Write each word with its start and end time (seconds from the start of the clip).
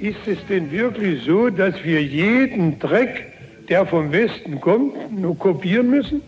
Ist 0.00 0.26
es 0.26 0.38
denn 0.48 0.72
wirklich 0.72 1.24
so, 1.26 1.50
dass 1.50 1.74
wir 1.84 2.02
jeden 2.02 2.78
Dreck, 2.78 3.26
der 3.68 3.84
vom 3.84 4.10
Westen 4.10 4.58
kommt, 4.58 5.12
nur 5.12 5.38
kopieren 5.38 5.90
müssen? 5.90 6.22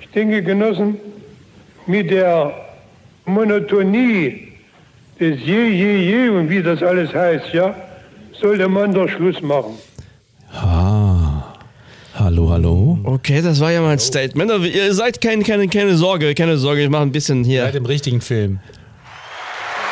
Ich 0.00 0.08
denke, 0.08 0.42
Genossen, 0.42 0.96
mit 1.86 2.10
der 2.10 2.52
Monotonie 3.24 4.48
des 5.20 5.38
Je, 5.46 5.68
Je, 5.68 6.10
Je 6.10 6.28
und 6.30 6.50
wie 6.50 6.60
das 6.60 6.82
alles 6.82 7.14
heißt, 7.14 7.52
ja, 7.52 7.76
sollte 8.32 8.66
man 8.66 8.92
doch 8.92 9.08
Schluss 9.08 9.40
machen. 9.40 9.74
Ah. 10.52 11.54
Hallo, 12.16 12.50
hallo. 12.50 12.98
Okay, 13.04 13.42
das 13.42 13.60
war 13.60 13.70
ja 13.70 13.80
mal 13.80 13.92
ein 13.92 14.00
Statement. 14.00 14.50
Aber 14.50 14.64
ihr 14.66 14.92
seid 14.92 15.20
keine, 15.20 15.44
keine, 15.44 15.68
keine 15.68 15.94
Sorge, 15.94 16.34
keine 16.34 16.56
Sorge, 16.56 16.82
ich 16.82 16.88
mache 16.88 17.02
ein 17.02 17.12
bisschen 17.12 17.44
hier. 17.44 17.62
Seid 17.62 17.76
im 17.76 17.86
richtigen 17.86 18.20
Film. 18.20 18.58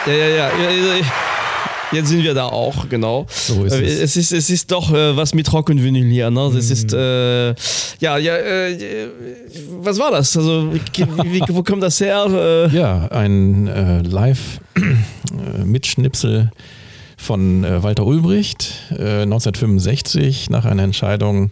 Ja, 0.07 0.13
ja, 0.13 0.27
ja. 0.27 0.35
ja, 0.37 0.71
ja. 0.99 1.05
Jetzt 1.93 2.09
sind 2.09 2.23
wir 2.25 2.35
da 2.35 2.47
auch, 2.47 2.89
genau. 2.89 3.27
So 3.31 3.65
ist 3.65 3.75
Äh, 3.75 3.83
es. 3.85 4.01
es. 4.01 4.17
ist, 4.17 4.33
es 4.33 4.51
ist 4.51 4.73
doch 4.73 4.93
äh, 4.93 5.17
was 5.17 5.35
mit 5.35 5.49
Rock'n'Vinyl 5.49 6.09
hier, 6.11 6.31
ne? 6.31 6.41
Es 6.57 6.71
ist, 6.71 6.93
äh, 6.93 7.49
ja, 8.01 8.19
ja, 8.19 8.37
äh, 8.37 9.09
was 9.81 9.97
war 9.99 10.11
das? 10.11 10.37
Also, 10.37 10.73
wie, 10.73 10.81
wo 11.49 11.63
kommt 11.63 11.83
das 11.85 12.01
her? 12.01 12.27
Äh, 12.29 12.69
Ja, 12.77 13.07
ein 13.09 13.69
äh, 13.69 14.03
Live-Mitschnipsel 14.03 16.51
von 17.17 17.63
Walter 17.83 18.05
Ulbricht 18.05 18.73
äh, 18.91 19.23
1965 19.23 20.51
nach 20.51 20.65
einer 20.65 20.83
Entscheidung 20.83 21.51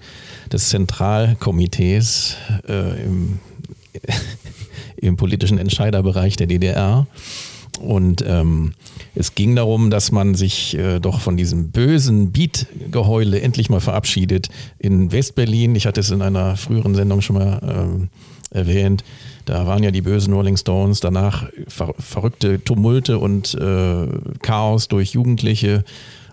des 0.52 0.69
Zentralkomitees 0.69 2.37
im, 2.69 3.38
im 4.96 5.16
politischen 5.16 5.59
Entscheiderbereich 5.59 6.37
der 6.37 6.46
DDR. 6.48 7.07
Und 7.80 8.24
ähm, 8.26 8.72
es 9.14 9.34
ging 9.34 9.56
darum, 9.56 9.90
dass 9.90 10.12
man 10.12 10.34
sich 10.34 10.76
äh, 10.76 11.00
doch 11.00 11.20
von 11.20 11.36
diesem 11.36 11.70
bösen 11.70 12.32
Beat-Geheule 12.32 13.40
endlich 13.40 13.68
mal 13.68 13.80
verabschiedet. 13.80 14.48
In 14.78 15.12
Westberlin, 15.12 15.74
ich 15.74 15.86
hatte 15.86 16.00
es 16.00 16.10
in 16.10 16.22
einer 16.22 16.56
früheren 16.56 16.95
Sendung 16.95 17.20
schon 17.20 17.36
mal 17.36 17.60
ähm, 17.62 18.08
erwähnt, 18.50 19.04
da 19.45 19.66
waren 19.66 19.82
ja 19.82 19.90
die 19.90 20.00
bösen 20.00 20.32
Rolling 20.32 20.56
Stones, 20.56 21.00
danach 21.00 21.48
ver 21.68 21.95
verrückte 21.98 22.62
Tumulte 22.62 23.18
und 23.18 23.54
äh, 23.54 24.06
Chaos 24.40 24.88
durch 24.88 25.12
Jugendliche. 25.12 25.84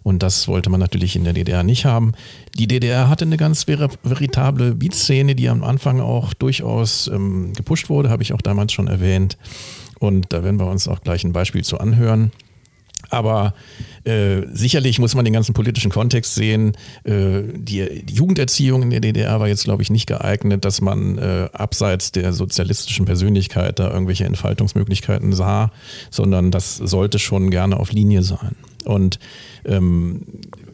Und 0.04 0.24
das 0.24 0.48
wollte 0.48 0.70
man 0.70 0.80
natürlich 0.80 1.16
in 1.16 1.24
der 1.26 1.34
DDR 1.34 1.64
nicht 1.64 1.86
haben. 1.86 2.14
Die 2.58 2.68
DDR 2.68 3.08
hatte 3.08 3.26
eine 3.26 3.38
ganz 3.38 3.66
ver 3.66 3.90
veritable 4.04 4.74
Beatszene, 4.74 5.36
die 5.36 5.48
am 5.48 5.64
Anfang 5.64 6.00
auch 6.00 6.34
durchaus 6.34 7.08
ähm, 7.08 7.54
gepusht 7.54 7.90
wurde, 7.90 8.10
habe 8.10 8.24
ich 8.24 8.34
auch 8.34 8.42
damals 8.42 8.74
schon 8.74 8.88
erwähnt. 8.88 9.38
Und 10.02 10.34
da 10.34 10.44
werden 10.44 10.60
wir 10.60 10.66
uns 10.66 10.88
auch 10.88 11.02
gleich 11.02 11.24
ein 11.24 11.32
Beispiel 11.32 11.64
zu 11.64 11.78
anhören. 11.78 12.32
Aber 13.10 13.54
äh, 14.04 14.42
sicherlich 14.52 14.98
muss 14.98 15.14
man 15.14 15.26
den 15.26 15.34
ganzen 15.34 15.54
politischen 15.54 15.92
Kontext 15.92 16.34
sehen. 16.34 16.72
Äh, 17.04 17.44
die, 17.54 18.04
die 18.04 18.14
Jugenderziehung 18.16 18.82
in 18.82 18.90
der 18.90 19.00
DDR 19.00 19.40
war 19.40 19.48
jetzt, 19.48 19.64
glaube 19.64 19.84
ich, 19.84 19.92
nicht 19.92 20.08
geeignet, 20.08 20.66
dass 20.66 20.82
man 20.82 21.20
äh, 21.20 21.50
abseits 21.54 22.12
der 22.12 22.34
sozialistischen 22.34 23.06
Persönlichkeit 23.06 23.78
da 23.78 23.92
irgendwelche 23.92 24.26
Entfaltungsmöglichkeiten 24.26 25.34
sah, 25.34 25.72
sondern 26.10 26.50
das 26.50 26.78
sollte 26.78 27.20
schon 27.20 27.52
gerne 27.52 27.80
auf 27.80 27.92
Linie 27.92 28.24
sein. 28.24 28.56
Und 28.86 29.20
ähm, 29.66 30.24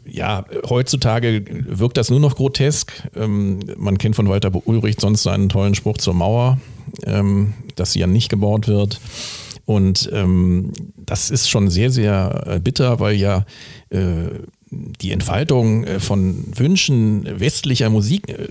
ja, 0.06 0.46
heutzutage 0.70 1.44
wirkt 1.50 1.98
das 1.98 2.08
nur 2.08 2.20
noch 2.20 2.36
grotesk. 2.36 3.10
Ähm, 3.14 3.60
man 3.76 3.98
kennt 3.98 4.16
von 4.16 4.26
Walter 4.26 4.50
Ulrich 4.66 4.96
sonst 4.98 5.22
seinen 5.22 5.50
tollen 5.50 5.74
Spruch 5.74 5.98
zur 5.98 6.14
Mauer, 6.14 6.58
ähm, 7.04 7.54
dass 7.76 7.92
sie 7.92 8.00
ja 8.00 8.06
nicht 8.06 8.28
gebaut 8.28 8.68
wird. 8.68 9.00
Und 9.64 10.08
ähm, 10.12 10.72
das 10.96 11.30
ist 11.30 11.50
schon 11.50 11.68
sehr, 11.68 11.90
sehr 11.90 12.44
äh, 12.46 12.58
bitter, 12.58 13.00
weil 13.00 13.16
ja 13.16 13.44
äh, 13.90 14.28
die 14.70 15.12
Entfaltung 15.12 15.84
äh, 15.84 16.00
von 16.00 16.44
Wünschen 16.54 17.26
westlicher 17.40 17.88
Musik, 17.90 18.28
äh, 18.28 18.48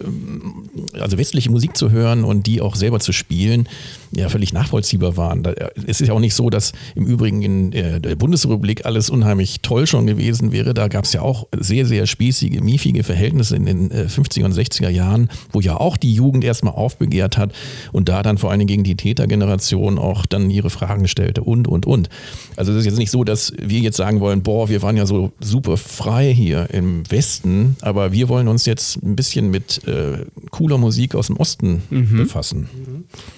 also 1.00 1.18
westliche 1.18 1.52
Musik 1.52 1.78
zu 1.78 1.92
hören 1.92 2.24
und 2.24 2.48
die 2.48 2.62
auch 2.62 2.76
selber 2.76 3.00
zu 3.00 3.12
spielen, 3.12 3.70
ja 4.12 4.30
völlig 4.30 4.54
nachvollziehbar 4.54 5.18
waren. 5.18 5.46
Äh, 5.46 5.70
es 5.86 6.02
ist 6.02 6.08
ja 6.08 6.14
auch 6.14 6.20
nicht 6.20 6.34
so, 6.34 6.50
dass 6.50 6.74
im 6.96 7.06
Übrigen 7.06 7.42
in 7.42 7.72
der 7.72 8.16
Bundesrepublik 8.16 8.86
alles 8.86 9.10
unheimlich 9.10 9.62
toll 9.62 9.86
schon 9.86 10.08
gewesen 10.08 10.52
wäre. 10.52 10.74
Da 10.74 10.88
gab 10.88 11.06
es 11.06 11.14
ja 11.14 11.22
auch 11.22 11.48
sehr, 11.58 11.86
sehr 11.86 12.08
spießige, 12.08 12.62
miefige 12.62 13.04
Verhältnisse 13.04 13.56
in 13.56 13.66
den 13.66 13.92
äh, 13.92 14.08
50er 14.10 14.46
und 14.46 14.54
60er 14.54 14.90
Jahren, 14.90 15.30
wo 15.52 15.60
ja 15.60 15.78
auch 15.78 15.98
die 15.98 16.14
Jugend 16.14 16.44
erstmal 16.44 16.74
aufbegehrt 16.74 17.38
hat 17.38 17.54
und 17.92 18.10
da 18.10 18.24
dann 18.24 18.38
vor 18.38 18.52
Dingen 18.58 18.68
gegen 18.68 18.84
die 18.84 18.96
Tätergeneration 18.96 20.00
auch 20.00 20.26
dann 20.26 20.50
ihre 20.50 20.70
Fragen 20.70 21.08
stellte 21.08 21.44
und, 21.44 21.68
und, 21.68 21.86
und. 21.86 22.10
Also 22.56 22.72
es 22.72 22.80
ist 22.80 22.86
jetzt 22.86 22.98
nicht 22.98 23.12
so, 23.12 23.24
dass 23.24 23.54
wir 23.62 23.80
jetzt 23.80 23.98
sagen 23.98 24.20
wollen, 24.20 24.42
boah, 24.42 24.70
wir 24.70 24.82
waren 24.82 24.98
ja 24.98 25.06
so 25.06 25.32
super 25.40 25.78
frei 25.78 26.07
hier 26.16 26.70
im 26.72 27.10
Westen, 27.12 27.76
aber 27.82 28.12
wir 28.12 28.30
wollen 28.30 28.48
uns 28.48 28.66
jetzt 28.66 29.02
ein 29.04 29.16
bisschen 29.16 29.52
mit 29.52 29.88
äh, 29.88 30.26
cooler 30.52 30.78
Musik 30.78 31.16
aus 31.16 31.28
dem 31.28 31.38
Osten 31.38 31.84
befassen. 31.90 32.68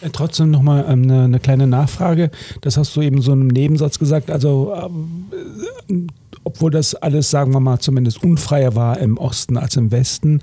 Äh, 0.02 0.10
Trotzdem 0.12 0.52
nochmal 0.52 0.86
ähm, 0.88 1.04
eine, 1.04 1.24
eine 1.24 1.40
kleine 1.40 1.68
Nachfrage. 1.68 2.32
Das 2.62 2.78
hast 2.78 2.96
du 2.96 3.02
eben 3.02 3.22
so 3.22 3.34
im 3.34 3.48
Nebensatz 3.48 4.00
gesagt. 4.00 4.30
Also, 4.30 4.74
ähm, 4.76 5.26
äh, 5.90 6.08
obwohl 6.44 6.72
das 6.72 6.96
alles, 6.96 7.30
sagen 7.30 7.54
wir 7.54 7.60
mal, 7.60 7.80
zumindest 7.80 8.24
unfreier 8.24 8.76
war 8.76 9.00
im 9.00 9.18
Osten 9.18 9.58
als 9.58 9.76
im 9.76 9.92
Westen, 9.92 10.42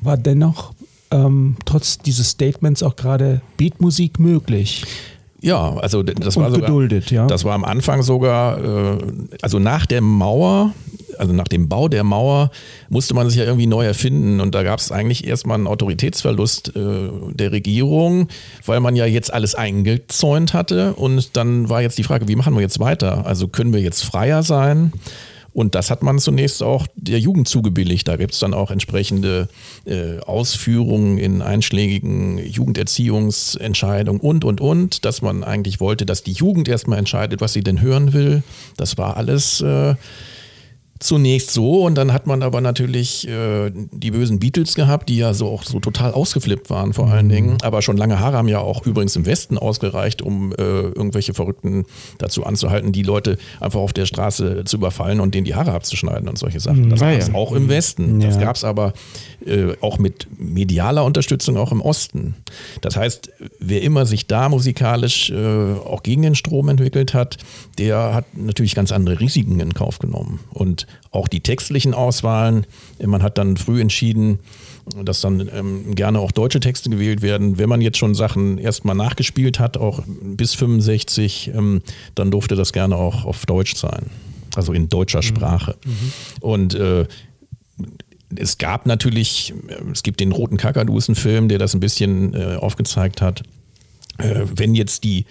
war 0.00 0.16
dennoch 0.16 0.72
ähm, 1.10 1.56
trotz 1.64 1.98
dieses 1.98 2.30
Statements 2.30 2.82
auch 2.82 2.96
gerade 2.96 3.40
Beatmusik 3.56 4.18
möglich. 4.18 4.84
Ja, 5.40 5.74
also 5.76 6.02
das 6.02 6.36
Und 6.36 6.42
war 6.42 6.50
sogar, 6.50 6.66
geduldet, 6.66 7.10
ja. 7.10 7.26
Das 7.26 7.44
war 7.44 7.54
am 7.54 7.64
Anfang 7.64 8.02
sogar, 8.02 8.58
äh, 8.58 8.98
also 9.40 9.58
nach 9.58 9.86
der 9.86 10.00
Mauer, 10.00 10.72
also 11.18 11.32
nach 11.32 11.48
dem 11.48 11.68
Bau 11.68 11.88
der 11.88 12.04
Mauer 12.04 12.50
musste 12.88 13.14
man 13.14 13.28
sich 13.28 13.38
ja 13.38 13.44
irgendwie 13.44 13.66
neu 13.66 13.84
erfinden 13.84 14.40
und 14.40 14.54
da 14.54 14.62
gab 14.62 14.78
es 14.78 14.92
eigentlich 14.92 15.26
erstmal 15.26 15.56
einen 15.56 15.66
Autoritätsverlust 15.66 16.76
äh, 16.76 17.08
der 17.32 17.52
Regierung, 17.52 18.28
weil 18.66 18.80
man 18.80 18.96
ja 18.96 19.06
jetzt 19.06 19.32
alles 19.32 19.54
eingezäunt 19.54 20.54
hatte 20.54 20.94
und 20.94 21.36
dann 21.36 21.68
war 21.68 21.82
jetzt 21.82 21.98
die 21.98 22.04
Frage, 22.04 22.28
wie 22.28 22.36
machen 22.36 22.54
wir 22.54 22.60
jetzt 22.60 22.80
weiter? 22.80 23.26
Also 23.26 23.48
können 23.48 23.72
wir 23.72 23.80
jetzt 23.80 24.04
freier 24.04 24.42
sein? 24.42 24.92
Und 25.58 25.74
das 25.74 25.90
hat 25.90 26.04
man 26.04 26.20
zunächst 26.20 26.62
auch 26.62 26.86
der 26.94 27.18
Jugend 27.18 27.48
zugebilligt. 27.48 28.06
Da 28.06 28.16
gibt 28.16 28.32
es 28.32 28.38
dann 28.38 28.54
auch 28.54 28.70
entsprechende 28.70 29.48
äh, 29.86 30.20
Ausführungen 30.20 31.18
in 31.18 31.42
einschlägigen 31.42 32.38
Jugenderziehungsentscheidungen 32.38 34.20
und, 34.20 34.44
und, 34.44 34.60
und, 34.60 35.04
dass 35.04 35.20
man 35.20 35.42
eigentlich 35.42 35.80
wollte, 35.80 36.06
dass 36.06 36.22
die 36.22 36.30
Jugend 36.30 36.68
erstmal 36.68 37.00
entscheidet, 37.00 37.40
was 37.40 37.54
sie 37.54 37.64
denn 37.64 37.80
hören 37.80 38.12
will. 38.12 38.44
Das 38.76 38.98
war 38.98 39.16
alles 39.16 39.60
äh, 39.60 39.96
zunächst 41.00 41.52
so 41.52 41.84
und 41.84 41.94
dann 41.94 42.12
hat 42.12 42.26
man 42.26 42.42
aber 42.42 42.60
natürlich 42.60 43.28
äh, 43.28 43.70
die 43.92 44.10
bösen 44.10 44.38
Beatles 44.40 44.74
gehabt, 44.74 45.08
die 45.08 45.16
ja 45.18 45.32
so 45.32 45.48
auch 45.48 45.62
so 45.62 45.78
total 45.80 46.12
ausgeflippt 46.12 46.70
waren 46.70 46.92
vor 46.92 47.08
allen 47.10 47.28
Dingen. 47.28 47.58
Aber 47.62 47.82
schon 47.82 47.96
lange 47.96 48.18
Haare 48.18 48.36
haben 48.36 48.48
ja 48.48 48.58
auch 48.58 48.84
übrigens 48.84 49.14
im 49.16 49.24
Westen 49.24 49.58
ausgereicht, 49.58 50.22
um 50.22 50.52
äh, 50.52 50.56
irgendwelche 50.56 51.34
Verrückten 51.34 51.84
dazu 52.18 52.44
anzuhalten, 52.44 52.90
die 52.92 53.02
Leute 53.04 53.38
einfach 53.60 53.78
auf 53.80 53.92
der 53.92 54.06
Straße 54.06 54.64
zu 54.64 54.76
überfallen 54.76 55.20
und 55.20 55.34
denen 55.34 55.44
die 55.44 55.54
Haare 55.54 55.72
abzuschneiden 55.72 56.28
und 56.28 56.36
solche 56.38 56.58
Sachen. 56.60 56.90
Das 56.90 57.00
Ah, 57.00 57.12
gab 57.12 57.20
es 57.20 57.28
ja. 57.28 57.34
auch 57.34 57.52
im 57.52 57.68
Westen. 57.68 58.18
Das 58.20 58.34
Ja. 58.34 58.40
gab 58.42 58.56
es 58.56 58.64
aber 58.64 58.92
äh, 59.46 59.74
auch 59.80 59.98
mit 59.98 60.26
medialer 60.36 61.04
Unterstützung 61.04 61.56
auch 61.56 61.70
im 61.70 61.80
Osten. 61.80 62.34
Das 62.80 62.96
heißt, 62.96 63.30
wer 63.60 63.82
immer 63.82 64.04
sich 64.04 64.26
da 64.26 64.48
musikalisch 64.48 65.30
äh, 65.30 65.74
auch 65.74 66.02
gegen 66.02 66.22
den 66.22 66.34
Strom 66.34 66.68
entwickelt 66.68 67.14
hat, 67.14 67.36
der 67.78 68.14
hat 68.14 68.36
natürlich 68.36 68.74
ganz 68.74 68.90
andere 68.90 69.20
Risiken 69.20 69.60
in 69.60 69.74
Kauf 69.74 70.00
genommen. 70.00 70.40
Und 70.52 70.87
auch 71.10 71.28
die 71.28 71.40
textlichen 71.40 71.94
Auswahlen, 71.94 72.66
man 73.04 73.22
hat 73.22 73.38
dann 73.38 73.56
früh 73.56 73.80
entschieden, 73.80 74.38
dass 75.04 75.20
dann 75.20 75.48
ähm, 75.52 75.94
gerne 75.94 76.18
auch 76.18 76.32
deutsche 76.32 76.60
Texte 76.60 76.90
gewählt 76.90 77.22
werden. 77.22 77.58
Wenn 77.58 77.68
man 77.68 77.80
jetzt 77.80 77.98
schon 77.98 78.14
Sachen 78.14 78.58
erstmal 78.58 78.94
nachgespielt 78.94 79.58
hat, 79.58 79.76
auch 79.76 80.02
bis 80.06 80.54
65, 80.54 81.52
ähm, 81.54 81.82
dann 82.14 82.30
durfte 82.30 82.56
das 82.56 82.72
gerne 82.72 82.96
auch 82.96 83.24
auf 83.24 83.44
Deutsch 83.46 83.76
sein. 83.76 84.06
Also 84.54 84.72
in 84.72 84.88
deutscher 84.88 85.22
Sprache. 85.22 85.76
Und 86.40 86.74
äh, 86.74 87.06
es 88.34 88.58
gab 88.58 88.86
natürlich, 88.86 89.54
äh, 89.68 89.90
es 89.92 90.02
gibt 90.02 90.20
den 90.20 90.32
Roten 90.32 90.56
Kakadus, 90.56 91.08
einen 91.08 91.16
Film, 91.16 91.48
der 91.48 91.58
das 91.58 91.74
ein 91.74 91.80
bisschen 91.80 92.34
äh, 92.34 92.56
aufgezeigt 92.56 93.22
hat. 93.22 93.42
Äh, 94.18 94.46
wenn 94.54 94.74
jetzt 94.74 95.04
die 95.04 95.26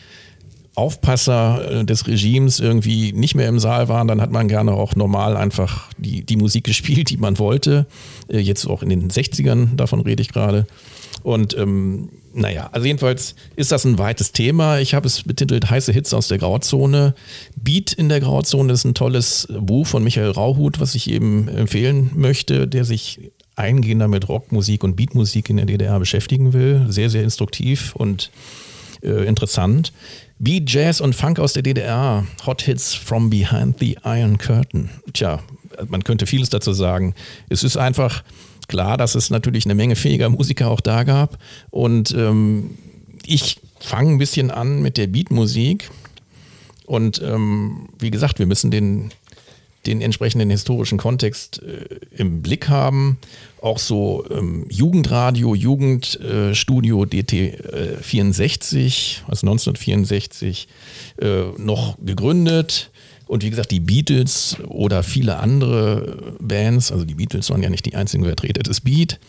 Aufpasser 0.77 1.79
äh, 1.81 1.85
des 1.85 2.07
Regimes 2.07 2.59
irgendwie 2.59 3.12
nicht 3.12 3.33
mehr 3.33 3.50
im 3.50 3.59
Saal 3.59 3.88
waren, 3.88 4.07
dann 4.07 4.21
hat 4.21 4.31
man 4.31 4.47
gerne 4.47 4.74
auch 4.74 4.95
normal 4.95 5.35
einfach 5.35 5.89
die, 5.97 6.24
die 6.24 6.38
Musik 6.38 6.65
gespielt, 6.65 7.09
die 7.09 7.18
man 7.18 7.39
wollte. 7.39 7.88
Äh, 8.27 8.39
jetzt 8.39 8.68
auch 8.68 8.83
in 8.83 8.89
den 8.89 9.09
60ern, 9.09 9.75
davon 9.75 10.01
rede 10.01 10.21
ich 10.21 10.29
gerade. 10.29 10.68
Und 11.24 11.57
ähm, 11.57 12.09
naja, 12.33 12.69
also 12.71 12.85
jedenfalls 12.85 13.33
ist 13.56 13.71
das 13.71 13.85
ein 13.85 13.97
weites 13.97 14.33
Thema. 14.33 14.79
Ich 14.79 14.94
habe 14.94 15.07
es 15.07 15.24
betitelt 15.24 15.68
Heiße 15.68 15.91
Hits 15.91 16.13
aus 16.13 16.27
der 16.27 16.38
Grauzone. 16.38 17.15
Beat 17.56 17.94
in 17.94 18.07
der 18.07 18.19
Grauzone 18.19 18.71
ist 18.71 18.85
ein 18.85 18.94
tolles 18.94 19.47
Buch 19.59 19.88
von 19.88 20.03
Michael 20.03 20.30
Rauhut, 20.30 20.80
was 20.80 20.94
ich 20.94 21.09
eben 21.09 21.47
empfehlen 21.47 22.12
möchte, 22.13 22.68
der 22.68 22.85
sich 22.85 23.31
eingehender 23.56 24.07
mit 24.07 24.30
Rockmusik 24.30 24.83
und 24.83 24.95
Beatmusik 24.95 25.50
in 25.50 25.57
der 25.57 25.65
DDR 25.65 25.97
beschäftigen 25.97 26.53
will. 26.53 26.85
Sehr, 26.89 27.09
sehr 27.09 27.23
instruktiv 27.23 27.95
und 27.95 28.30
äh, 29.01 29.25
interessant. 29.25 29.91
Beat, 30.39 30.69
Jazz 30.69 31.01
und 31.01 31.15
Funk 31.15 31.39
aus 31.39 31.53
der 31.53 31.63
DDR. 31.63 32.25
Hot 32.45 32.61
Hits 32.61 32.93
from 32.93 33.29
Behind 33.29 33.77
the 33.79 33.97
Iron 34.03 34.37
Curtain. 34.37 34.89
Tja, 35.13 35.39
man 35.87 36.03
könnte 36.03 36.27
vieles 36.27 36.49
dazu 36.49 36.73
sagen. 36.73 37.15
Es 37.49 37.63
ist 37.63 37.75
einfach 37.75 38.23
klar, 38.67 38.97
dass 38.97 39.15
es 39.15 39.31
natürlich 39.31 39.65
eine 39.65 39.73
Menge 39.73 39.95
fähiger 39.95 40.29
Musiker 40.29 40.69
auch 40.69 40.81
da 40.81 41.03
gab. 41.03 41.39
Und 41.71 42.11
ähm, 42.11 42.71
ich 43.25 43.59
fange 43.79 44.11
ein 44.11 44.17
bisschen 44.19 44.51
an 44.51 44.81
mit 44.81 44.97
der 44.97 45.07
Beatmusik. 45.07 45.89
Und 46.85 47.19
ähm, 47.21 47.89
wie 47.97 48.11
gesagt, 48.11 48.37
wir 48.37 48.45
müssen 48.45 48.69
den, 48.69 49.11
den 49.87 50.01
entsprechenden 50.01 50.49
historischen 50.49 50.97
Kontext 50.97 51.61
äh, 51.63 51.99
im 52.15 52.41
Blick 52.41 52.69
haben. 52.69 53.17
Auch 53.61 53.79
so 53.79 54.25
ähm, 54.29 54.65
Jugendradio, 54.69 55.55
Jugendstudio 55.55 57.03
äh, 57.03 57.07
DT 57.07 57.33
äh, 57.33 57.97
64, 58.01 59.23
also 59.27 59.47
1964, 59.47 60.67
äh, 61.19 61.43
noch 61.57 61.97
gegründet. 62.03 62.91
Und 63.27 63.44
wie 63.44 63.50
gesagt, 63.50 63.71
die 63.71 63.79
Beatles 63.79 64.57
oder 64.68 65.03
viele 65.03 65.38
andere 65.38 66.35
Bands, 66.39 66.91
also 66.91 67.06
die 67.06 67.15
Beatles 67.15 67.50
waren 67.50 67.62
ja 67.62 67.69
nicht 67.69 67.85
die 67.85 67.95
einzigen 67.95 68.24
Vertreter 68.24 68.63
des 68.63 68.81
Beat, 68.81 69.19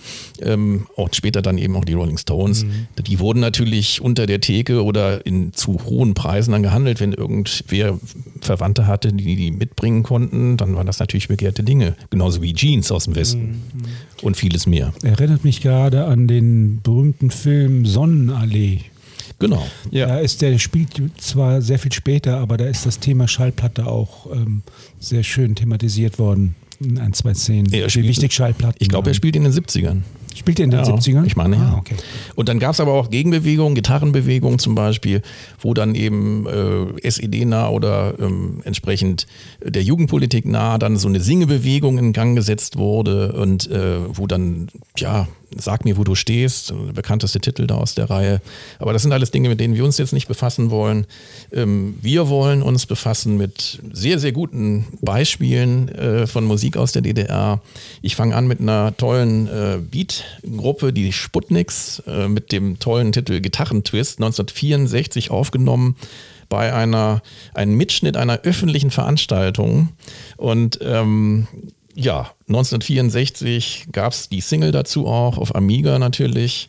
ähm, 0.40 0.86
auch 0.96 1.08
später 1.12 1.42
dann 1.42 1.58
eben 1.58 1.76
auch 1.76 1.84
die 1.84 1.94
Rolling 1.94 2.18
Stones, 2.18 2.64
mhm. 2.64 2.86
die 3.06 3.18
wurden 3.18 3.40
natürlich 3.40 4.00
unter 4.00 4.26
der 4.26 4.40
Theke 4.40 4.84
oder 4.84 5.24
in 5.26 5.52
zu 5.52 5.80
hohen 5.84 6.14
Preisen 6.14 6.52
dann 6.52 6.62
gehandelt, 6.62 7.00
wenn 7.00 7.12
irgendwer 7.12 7.98
Verwandte 8.40 8.86
hatte, 8.86 9.12
die 9.12 9.36
die 9.36 9.50
mitbringen 9.50 10.02
konnten, 10.02 10.56
dann 10.56 10.74
waren 10.76 10.86
das 10.86 10.98
natürlich 10.98 11.28
begehrte 11.28 11.62
Dinge. 11.62 11.96
Genauso 12.10 12.42
wie 12.42 12.54
Jeans 12.54 12.92
aus 12.92 13.04
dem 13.04 13.16
Westen 13.16 13.40
mhm. 13.40 13.84
und 14.22 14.36
vieles 14.36 14.66
mehr. 14.66 14.92
Erinnert 15.02 15.44
mich 15.44 15.60
gerade 15.60 16.04
an 16.04 16.28
den 16.28 16.80
berühmten 16.82 17.30
Film 17.30 17.86
Sonnenallee. 17.86 18.80
Genau. 19.38 19.66
Ja. 19.90 20.06
Da 20.06 20.18
ist 20.18 20.42
der 20.42 20.58
spielt 20.58 20.90
zwar 21.18 21.62
sehr 21.62 21.78
viel 21.78 21.92
später, 21.92 22.38
aber 22.38 22.56
da 22.56 22.64
ist 22.66 22.86
das 22.86 22.98
Thema 22.98 23.28
Schallplatte 23.28 23.86
auch 23.86 24.26
ähm, 24.32 24.62
sehr 24.98 25.22
schön 25.22 25.54
thematisiert 25.54 26.18
worden 26.18 26.56
in 26.80 26.98
ein, 26.98 27.12
zwei 27.12 27.34
Szenen. 27.34 27.72
Er 27.72 27.92
wie 27.94 28.04
wichtig 28.04 28.32
Schallplatten. 28.32 28.76
Ich 28.78 28.88
glaube, 28.88 29.10
er 29.10 29.14
spielt 29.14 29.36
in 29.36 29.44
den 29.44 29.52
70ern. 29.52 30.02
Spielt 30.34 30.60
er 30.60 30.66
in 30.66 30.70
den 30.70 30.84
ja, 30.84 30.86
70ern? 30.86 31.24
Ich 31.24 31.34
meine, 31.34 31.56
ja. 31.56 31.72
Ah, 31.74 31.78
okay. 31.78 31.96
Und 32.36 32.48
dann 32.48 32.60
gab 32.60 32.72
es 32.72 32.80
aber 32.80 32.92
auch 32.92 33.10
Gegenbewegungen, 33.10 33.74
Gitarrenbewegungen 33.74 34.60
zum 34.60 34.76
Beispiel, 34.76 35.22
wo 35.60 35.74
dann 35.74 35.96
eben 35.96 36.46
äh, 36.46 37.08
SED-nah 37.08 37.68
oder 37.70 38.14
ähm, 38.20 38.60
entsprechend 38.64 39.26
der 39.62 39.82
Jugendpolitik 39.82 40.46
nah 40.46 40.78
dann 40.78 40.96
so 40.96 41.08
eine 41.08 41.20
Singebewegung 41.20 41.98
in 41.98 42.12
Gang 42.12 42.36
gesetzt 42.36 42.76
wurde 42.78 43.32
und 43.32 43.68
äh, 43.70 43.98
wo 44.16 44.28
dann, 44.28 44.68
ja, 44.96 45.26
Sag 45.56 45.84
mir, 45.84 45.96
wo 45.96 46.04
du 46.04 46.14
stehst, 46.14 46.74
bekannteste 46.92 47.40
Titel 47.40 47.66
da 47.66 47.76
aus 47.76 47.94
der 47.94 48.10
Reihe. 48.10 48.40
Aber 48.78 48.92
das 48.92 49.02
sind 49.02 49.12
alles 49.12 49.30
Dinge, 49.30 49.48
mit 49.48 49.60
denen 49.60 49.74
wir 49.74 49.84
uns 49.84 49.98
jetzt 49.98 50.12
nicht 50.12 50.28
befassen 50.28 50.70
wollen. 50.70 51.06
Ähm, 51.52 51.96
wir 52.02 52.28
wollen 52.28 52.62
uns 52.62 52.86
befassen 52.86 53.36
mit 53.36 53.80
sehr, 53.92 54.18
sehr 54.18 54.32
guten 54.32 54.86
Beispielen 55.00 55.88
äh, 55.88 56.26
von 56.26 56.44
Musik 56.44 56.76
aus 56.76 56.92
der 56.92 57.02
DDR. 57.02 57.62
Ich 58.02 58.14
fange 58.16 58.36
an 58.36 58.46
mit 58.46 58.60
einer 58.60 58.96
tollen 58.96 59.48
äh, 59.48 59.78
Beat-Gruppe, 59.78 60.92
die 60.92 61.12
Sputniks, 61.12 62.02
äh, 62.06 62.28
mit 62.28 62.52
dem 62.52 62.78
tollen 62.78 63.12
Titel 63.12 63.40
Gitarrentwist, 63.40 64.18
1964 64.18 65.30
aufgenommen 65.30 65.96
bei 66.48 66.72
einer, 66.72 67.22
einem 67.54 67.76
Mitschnitt 67.76 68.16
einer 68.16 68.40
öffentlichen 68.42 68.90
Veranstaltung. 68.90 69.90
Und 70.36 70.78
ähm, 70.82 71.46
ja, 71.98 72.30
1964 72.46 73.88
gab 73.90 74.12
es 74.12 74.28
die 74.28 74.40
Single 74.40 74.70
dazu 74.70 75.08
auch, 75.08 75.36
auf 75.36 75.56
Amiga 75.56 75.98
natürlich. 75.98 76.68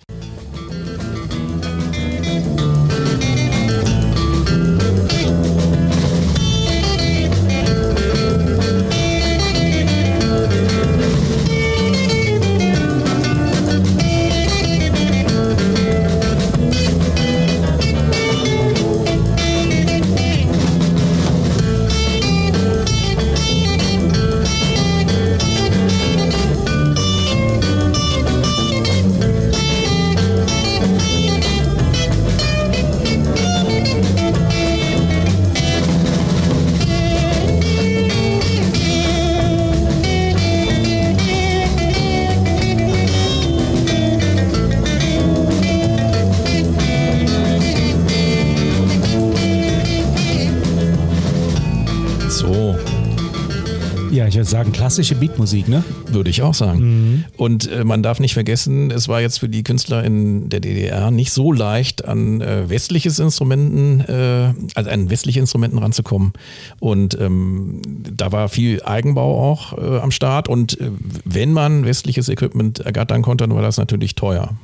Sagen, 54.49 54.71
klassische 54.71 55.15
Beatmusik, 55.15 55.67
ne? 55.67 55.83
Würde 56.07 56.29
ich 56.29 56.41
auch 56.41 56.53
sagen. 56.53 56.79
Mhm. 56.79 57.25
Und 57.37 57.71
äh, 57.71 57.83
man 57.83 58.03
darf 58.03 58.19
nicht 58.19 58.33
vergessen, 58.33 58.91
es 58.91 59.07
war 59.07 59.21
jetzt 59.21 59.39
für 59.39 59.49
die 59.49 59.63
Künstler 59.63 60.03
in 60.03 60.49
der 60.49 60.59
DDR 60.59 61.11
nicht 61.11 61.31
so 61.31 61.51
leicht, 61.51 62.05
an 62.05 62.41
äh, 62.41 62.69
westliches 62.69 63.19
Instrumenten, 63.19 64.01
äh, 64.01 64.53
also 64.75 64.89
an 64.89 65.09
westliche 65.09 65.39
Instrumenten 65.39 65.77
ranzukommen. 65.77 66.33
Und 66.79 67.19
ähm, 67.19 67.81
da 67.85 68.31
war 68.31 68.49
viel 68.49 68.81
Eigenbau 68.83 69.51
auch 69.51 69.77
äh, 69.77 69.99
am 69.99 70.11
Start. 70.11 70.49
Und 70.49 70.79
äh, 70.79 70.91
wenn 71.25 71.53
man 71.53 71.85
westliches 71.85 72.29
Equipment 72.29 72.79
ergattern 72.79 73.21
konnte, 73.21 73.47
dann 73.47 73.55
war 73.55 73.61
das 73.61 73.77
natürlich 73.77 74.15
teuer. 74.15 74.57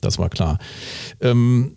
Das 0.00 0.18
war 0.18 0.30
klar. 0.30 0.58
Ähm, 1.20 1.76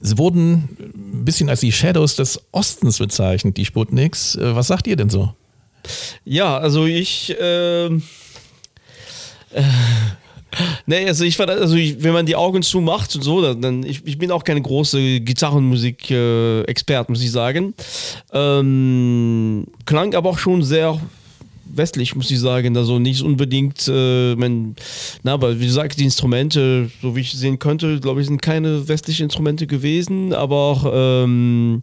Sie 0.00 0.16
wurden 0.16 0.68
ein 0.78 1.24
bisschen 1.24 1.48
als 1.48 1.58
die 1.58 1.72
Shadows 1.72 2.14
des 2.14 2.40
Ostens 2.52 2.98
bezeichnet, 2.98 3.56
die 3.56 3.64
Sputniks. 3.64 4.36
Äh, 4.36 4.54
was 4.54 4.68
sagt 4.68 4.86
ihr 4.86 4.96
denn 4.96 5.10
so? 5.10 5.32
Ja, 6.24 6.58
also 6.58 6.86
ich. 6.86 7.30
Äh, 7.38 7.86
äh, 7.86 8.00
Nee, 10.84 11.06
also 11.06 11.24
ich 11.24 11.38
war, 11.38 11.48
also 11.48 11.76
ich, 11.76 12.02
wenn 12.02 12.12
man 12.12 12.26
die 12.26 12.36
Augen 12.36 12.62
zumacht 12.62 13.14
und 13.16 13.22
so, 13.22 13.54
dann 13.54 13.84
ich, 13.84 14.06
ich 14.06 14.18
bin 14.18 14.30
auch 14.30 14.44
keine 14.44 14.60
große 14.60 15.20
Gitarrenmusik-Expert, 15.20 17.08
muss 17.08 17.22
ich 17.22 17.30
sagen. 17.30 17.72
Ähm, 18.32 19.66
klang 19.86 20.14
aber 20.14 20.28
auch 20.28 20.38
schon 20.38 20.62
sehr 20.62 21.00
westlich, 21.74 22.14
muss 22.14 22.30
ich 22.30 22.40
sagen. 22.40 22.76
Also 22.76 22.98
nicht 22.98 23.22
unbedingt, 23.22 23.88
äh, 23.88 24.34
mein, 24.36 24.76
na, 25.22 25.32
aber 25.32 25.58
wie 25.58 25.66
gesagt, 25.66 25.98
die 25.98 26.04
Instrumente, 26.04 26.90
so 27.00 27.16
wie 27.16 27.20
ich 27.20 27.32
sehen 27.32 27.58
könnte, 27.58 28.00
glaube 28.00 28.20
ich, 28.20 28.26
sind 28.26 28.42
keine 28.42 28.86
westlichen 28.88 29.24
Instrumente 29.24 29.66
gewesen, 29.66 30.32
aber 30.34 30.56
auch, 30.56 30.90
ähm, 30.92 31.82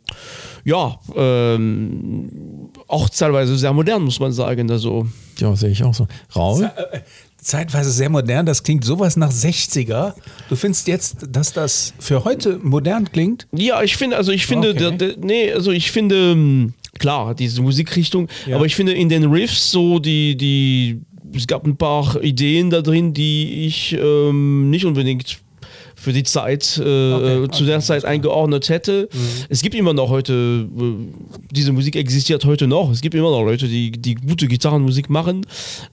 ja, 0.63 0.99
ähm, 1.15 2.69
auch 2.89 3.07
teilweise 3.07 3.57
sehr 3.57 3.71
modern, 3.71 4.03
muss 4.03 4.19
man 4.19 4.31
sagen. 4.31 4.69
Also. 4.69 5.07
Ja, 5.37 5.55
sehe 5.55 5.69
ich 5.69 5.83
auch 5.83 5.93
so. 5.93 6.07
Raul? 6.35 6.63
Äh, 6.63 6.99
zeitweise 7.37 7.91
sehr 7.91 8.09
modern, 8.09 8.45
das 8.45 8.63
klingt 8.63 8.83
sowas 8.83 9.15
nach 9.15 9.31
60er. 9.31 10.13
Du 10.49 10.55
findest 10.55 10.87
jetzt, 10.87 11.27
dass 11.31 11.53
das 11.53 11.93
für 11.99 12.25
heute 12.25 12.59
modern 12.61 13.09
klingt? 13.11 13.47
Ja, 13.53 13.81
ich 13.81 13.95
finde, 13.95 14.17
also 14.17 14.31
ich 14.31 14.45
finde, 14.45 14.71
okay. 14.71 14.79
der, 14.79 14.91
der, 14.91 15.13
nee, 15.21 15.51
also 15.53 15.71
ich 15.71 15.91
finde, 15.91 16.31
ähm, 16.31 16.73
klar, 16.97 17.35
diese 17.35 17.61
Musikrichtung, 17.61 18.27
ja. 18.45 18.55
aber 18.55 18.65
ich 18.65 18.75
finde 18.75 18.93
in 18.93 19.07
den 19.07 19.25
Riffs 19.25 19.71
so 19.71 19.99
die, 19.99 20.35
die, 20.35 21.01
es 21.33 21.47
gab 21.47 21.65
ein 21.65 21.77
paar 21.77 22.21
Ideen 22.21 22.69
da 22.69 22.81
drin, 22.81 23.13
die 23.13 23.65
ich 23.67 23.93
ähm, 23.93 24.69
nicht 24.69 24.85
unbedingt 24.85 25.39
für 25.99 26.13
die 26.13 26.23
Zeit, 26.23 26.81
äh, 26.83 27.13
okay, 27.13 27.51
zu 27.51 27.65
der 27.65 27.81
Zeit 27.81 28.05
eingeordnet 28.05 28.69
hätte. 28.69 29.09
Mhm. 29.11 29.17
Es 29.49 29.61
gibt 29.61 29.75
immer 29.75 29.93
noch 29.93 30.09
heute, 30.09 30.67
äh, 30.77 30.83
diese 31.51 31.71
Musik 31.71 31.95
existiert 31.95 32.45
heute 32.45 32.67
noch. 32.67 32.91
Es 32.91 33.01
gibt 33.01 33.15
immer 33.15 33.31
noch 33.31 33.43
Leute, 33.43 33.67
die, 33.67 33.91
die 33.91 34.15
gute 34.15 34.47
Gitarrenmusik 34.47 35.09
machen. 35.09 35.45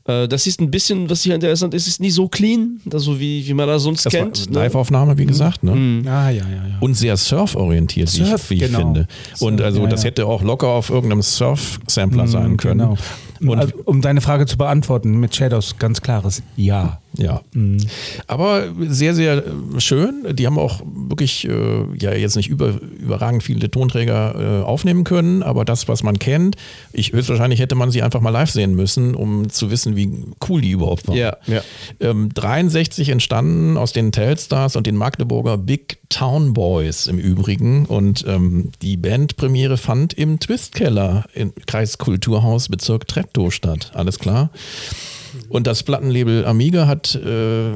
Äh, 0.04 0.28
das 0.28 0.46
ist 0.46 0.60
ein 0.60 0.70
bisschen, 0.70 1.10
was 1.10 1.22
hier 1.22 1.34
interessant 1.34 1.74
ist, 1.74 1.86
ist 1.86 2.00
nicht 2.00 2.14
so 2.14 2.28
clean, 2.28 2.80
also 2.92 3.18
wie, 3.18 3.46
wie 3.46 3.54
man 3.54 3.66
das 3.66 3.82
sonst 3.82 4.06
das 4.06 4.12
kennt. 4.12 4.50
Ne? 4.50 4.60
Live-Aufnahme, 4.60 5.18
wie 5.18 5.24
mhm. 5.24 5.28
gesagt. 5.28 5.64
Ne? 5.64 5.74
Mhm. 5.74 6.08
Ah, 6.08 6.30
ja, 6.30 6.44
ja, 6.44 6.68
ja. 6.68 6.78
Und 6.80 6.94
sehr 6.94 7.16
surf-orientiert, 7.16 8.08
Surf, 8.08 8.50
wie 8.50 8.54
ich, 8.54 8.60
wie 8.60 8.66
genau. 8.66 8.78
ich 8.78 8.84
finde. 8.84 9.06
Und 9.40 9.60
also 9.60 9.82
ja, 9.82 9.88
das 9.88 10.04
hätte 10.04 10.26
auch 10.26 10.42
locker 10.42 10.68
auf 10.68 10.90
irgendeinem 10.90 11.22
Surf-Sampler 11.22 12.24
mhm, 12.24 12.28
sein 12.28 12.56
können. 12.56 12.78
Genau. 12.78 12.96
Und 13.40 13.58
also, 13.58 13.74
um 13.84 14.00
deine 14.00 14.20
Frage 14.20 14.46
zu 14.46 14.56
beantworten, 14.56 15.18
mit 15.18 15.34
Shadows 15.34 15.78
ganz 15.78 16.00
klares 16.00 16.42
Ja. 16.56 17.00
Ja. 17.18 17.42
Mhm. 17.52 17.78
Aber 18.26 18.64
sehr, 18.88 19.14
sehr 19.14 19.42
schön. 19.78 20.26
Die 20.34 20.46
haben 20.46 20.58
auch 20.58 20.82
wirklich 20.84 21.48
äh, 21.48 21.84
ja 21.98 22.12
jetzt 22.12 22.36
nicht 22.36 22.48
über, 22.48 22.74
überragend 22.98 23.42
viele 23.42 23.70
Tonträger 23.70 24.60
äh, 24.62 24.64
aufnehmen 24.64 25.04
können, 25.04 25.42
aber 25.42 25.64
das, 25.64 25.88
was 25.88 26.02
man 26.02 26.18
kennt, 26.18 26.56
ich 26.92 27.12
höchstwahrscheinlich 27.12 27.60
hätte 27.60 27.74
man 27.74 27.90
sie 27.90 28.02
einfach 28.02 28.20
mal 28.20 28.30
live 28.30 28.50
sehen 28.50 28.74
müssen, 28.74 29.14
um 29.14 29.48
zu 29.48 29.70
wissen, 29.70 29.96
wie 29.96 30.24
cool 30.48 30.60
die 30.60 30.70
überhaupt 30.70 31.08
waren. 31.08 31.16
Ja, 31.16 31.36
ja. 31.46 31.62
Ähm, 32.00 32.30
63 32.34 33.08
entstanden 33.08 33.76
aus 33.76 33.92
den 33.92 34.12
Telsstars 34.12 34.76
und 34.76 34.86
den 34.86 34.96
Magdeburger 34.96 35.58
Big 35.58 35.98
Town 36.08 36.52
Boys 36.52 37.06
im 37.06 37.18
Übrigen. 37.18 37.86
Und 37.86 38.24
ähm, 38.26 38.70
die 38.82 38.96
Bandpremiere 38.96 39.76
fand 39.76 40.14
im 40.14 40.38
Twistkeller 40.40 41.24
im 41.34 41.52
Kreiskulturhaus 41.66 42.68
Bezirk 42.68 43.08
Treptow 43.08 43.52
statt. 43.52 43.90
Alles 43.94 44.18
klar. 44.18 44.50
Und 45.48 45.66
das 45.66 45.82
Plattenlabel 45.82 46.44
Amiga 46.44 46.86
hat 46.86 47.14
äh, 47.14 47.70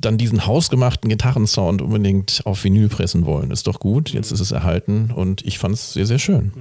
dann 0.00 0.18
diesen 0.18 0.46
hausgemachten 0.46 1.08
Gitarrensound 1.08 1.82
unbedingt 1.82 2.42
auf 2.44 2.64
Vinyl 2.64 2.88
pressen 2.88 3.26
wollen. 3.26 3.50
Ist 3.50 3.66
doch 3.66 3.80
gut, 3.80 4.10
jetzt 4.10 4.32
ist 4.32 4.40
es 4.40 4.50
erhalten 4.50 5.10
und 5.14 5.44
ich 5.46 5.58
fand 5.58 5.74
es 5.74 5.92
sehr, 5.92 6.06
sehr 6.06 6.18
schön. 6.18 6.52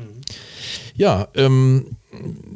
Ja, 0.95 1.29
ähm, 1.35 1.95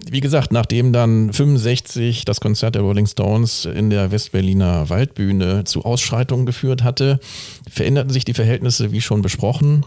wie 0.09 0.19
gesagt, 0.19 0.51
nachdem 0.51 0.93
dann 0.93 1.31
65 1.31 2.25
das 2.25 2.41
Konzert 2.41 2.75
der 2.75 2.81
Rolling 2.81 3.07
Stones 3.07 3.65
in 3.65 3.89
der 3.89 4.11
Westberliner 4.11 4.89
Waldbühne 4.89 5.63
zu 5.63 5.85
Ausschreitungen 5.85 6.45
geführt 6.45 6.83
hatte, 6.83 7.19
veränderten 7.69 8.11
sich 8.11 8.25
die 8.25 8.33
Verhältnisse, 8.33 8.91
wie 8.91 9.01
schon 9.01 9.21
besprochen. 9.21 9.85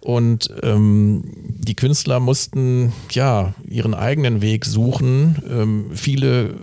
Und 0.00 0.50
ähm, 0.64 1.22
die 1.58 1.76
Künstler 1.76 2.18
mussten 2.18 2.92
ja 3.12 3.54
ihren 3.68 3.94
eigenen 3.94 4.42
Weg 4.42 4.64
suchen. 4.64 5.40
Ähm, 5.48 5.90
viele, 5.94 6.56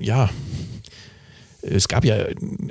ja, 0.00 0.30
es 1.68 1.88
gab 1.88 2.04
ja, 2.04 2.16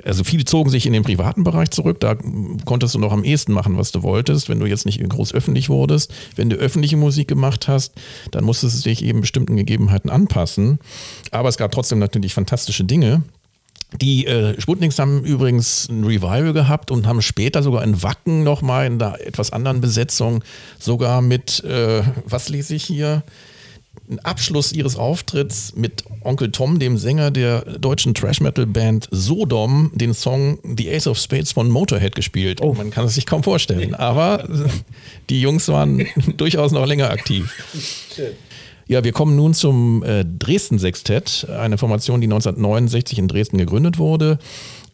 also 0.04 0.24
viele 0.24 0.44
zogen 0.44 0.70
sich 0.70 0.86
in 0.86 0.92
den 0.92 1.02
privaten 1.02 1.44
Bereich 1.44 1.70
zurück, 1.70 2.00
da 2.00 2.16
konntest 2.64 2.94
du 2.94 2.98
noch 2.98 3.12
am 3.12 3.24
ehesten 3.24 3.52
machen, 3.52 3.76
was 3.76 3.92
du 3.92 4.02
wolltest, 4.02 4.48
wenn 4.48 4.58
du 4.58 4.66
jetzt 4.66 4.86
nicht 4.86 5.06
groß 5.06 5.34
öffentlich 5.34 5.68
wurdest. 5.68 6.12
Wenn 6.34 6.50
du 6.50 6.56
öffentliche 6.56 6.96
Musik 6.96 7.28
gemacht 7.28 7.68
hast, 7.68 7.92
dann 8.30 8.44
musstest 8.44 8.84
du 8.84 8.88
dich 8.88 9.04
eben 9.04 9.20
bestimmten 9.20 9.56
Gegebenheiten 9.56 10.10
anpassen. 10.10 10.78
Aber 11.30 11.48
es 11.48 11.58
gab 11.58 11.72
trotzdem 11.72 11.98
natürlich 11.98 12.34
fantastische 12.34 12.84
Dinge. 12.84 13.22
Die 14.00 14.26
äh, 14.26 14.60
Sputniks 14.60 14.98
haben 14.98 15.24
übrigens 15.24 15.88
ein 15.88 16.04
Revival 16.04 16.52
gehabt 16.52 16.90
und 16.90 17.06
haben 17.06 17.22
später 17.22 17.62
sogar 17.62 17.84
in 17.84 18.02
Wacken 18.02 18.42
nochmal 18.42 18.86
in 18.86 19.00
einer 19.00 19.20
etwas 19.20 19.52
anderen 19.52 19.80
Besetzung 19.80 20.42
sogar 20.78 21.22
mit, 21.22 21.62
äh, 21.64 22.02
was 22.24 22.48
lese 22.48 22.74
ich 22.74 22.84
hier? 22.84 23.22
Ein 24.08 24.20
Abschluss 24.20 24.72
ihres 24.72 24.96
Auftritts 24.96 25.74
mit 25.74 26.04
Onkel 26.22 26.52
Tom, 26.52 26.78
dem 26.78 26.96
Sänger 26.96 27.30
der 27.30 27.62
deutschen 27.78 28.14
Trash-Metal-Band 28.14 29.08
Sodom, 29.10 29.90
den 29.94 30.14
Song 30.14 30.58
The 30.62 30.94
Ace 30.94 31.08
of 31.08 31.18
Spades 31.18 31.52
von 31.52 31.70
Motorhead 31.70 32.14
gespielt. 32.14 32.60
Oh. 32.60 32.72
Man 32.74 32.90
kann 32.90 33.06
es 33.06 33.14
sich 33.14 33.26
kaum 33.26 33.42
vorstellen. 33.42 33.94
Aber 33.94 34.48
die 35.30 35.40
Jungs 35.40 35.68
waren 35.68 36.06
durchaus 36.36 36.72
noch 36.72 36.86
länger 36.86 37.10
aktiv. 37.10 37.52
Schön. 38.14 38.32
Ja, 38.88 39.02
wir 39.02 39.10
kommen 39.10 39.34
nun 39.34 39.52
zum 39.52 40.04
äh, 40.04 40.24
Dresden-Sextett, 40.24 41.48
eine 41.50 41.76
Formation, 41.76 42.20
die 42.20 42.28
1969 42.28 43.18
in 43.18 43.26
Dresden 43.26 43.58
gegründet 43.58 43.98
wurde 43.98 44.38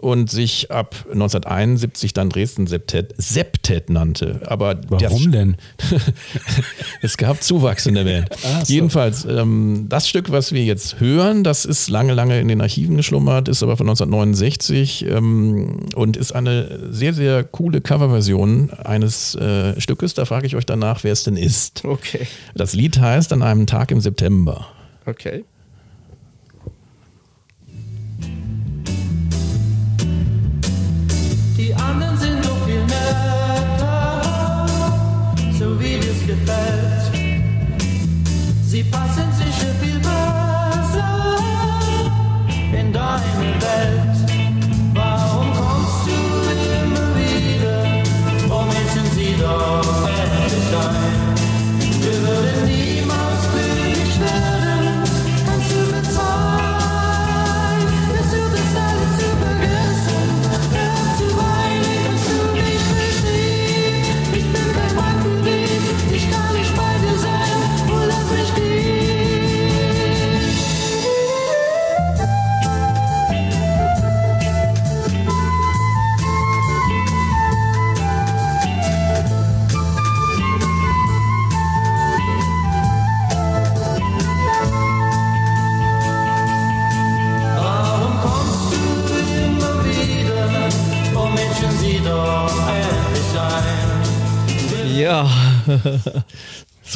und 0.02 0.30
sich 0.30 0.72
ab 0.72 0.96
1971 1.12 2.12
dann 2.12 2.28
Dresden 2.28 2.66
Septet, 2.66 3.14
Septet 3.18 3.88
nannte. 3.88 4.40
Aber 4.46 4.80
Warum 4.88 5.30
denn? 5.30 5.56
es 7.02 7.16
gab 7.16 7.40
Zuwachs 7.42 7.86
in 7.86 7.94
der 7.94 8.04
Band. 8.04 8.28
Ah, 8.44 8.64
so. 8.64 8.72
Jedenfalls, 8.72 9.24
ähm, 9.24 9.86
das 9.88 10.08
Stück, 10.08 10.32
was 10.32 10.50
wir 10.50 10.64
jetzt 10.64 10.98
hören, 10.98 11.44
das 11.44 11.64
ist 11.64 11.88
lange, 11.88 12.14
lange 12.14 12.40
in 12.40 12.48
den 12.48 12.60
Archiven 12.60 12.96
geschlummert, 12.96 13.48
ist 13.48 13.62
aber 13.62 13.76
von 13.76 13.88
1969 13.88 15.06
ähm, 15.06 15.86
und 15.94 16.16
ist 16.16 16.32
eine 16.32 16.90
sehr, 16.90 17.14
sehr 17.14 17.44
coole 17.44 17.80
Coverversion 17.80 18.70
eines 18.70 19.36
äh, 19.36 19.80
Stückes. 19.80 20.14
Da 20.14 20.24
frage 20.24 20.48
ich 20.48 20.56
euch 20.56 20.66
danach, 20.66 21.04
wer 21.04 21.12
es 21.12 21.22
denn 21.22 21.36
ist. 21.36 21.84
Okay. 21.84 22.26
Das 22.56 22.74
Lied 22.74 22.98
heißt 22.98 23.32
An 23.32 23.42
einem 23.42 23.68
Tag 23.68 23.92
im 23.92 24.00
September. 24.00 24.66
Okay. 25.06 25.44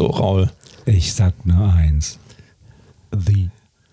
So, 0.06 0.12
Raul. 0.12 0.50
Ich 0.84 1.14
sag 1.14 1.34
nur 1.44 1.72
eins. 1.72 2.20
The 3.10 3.48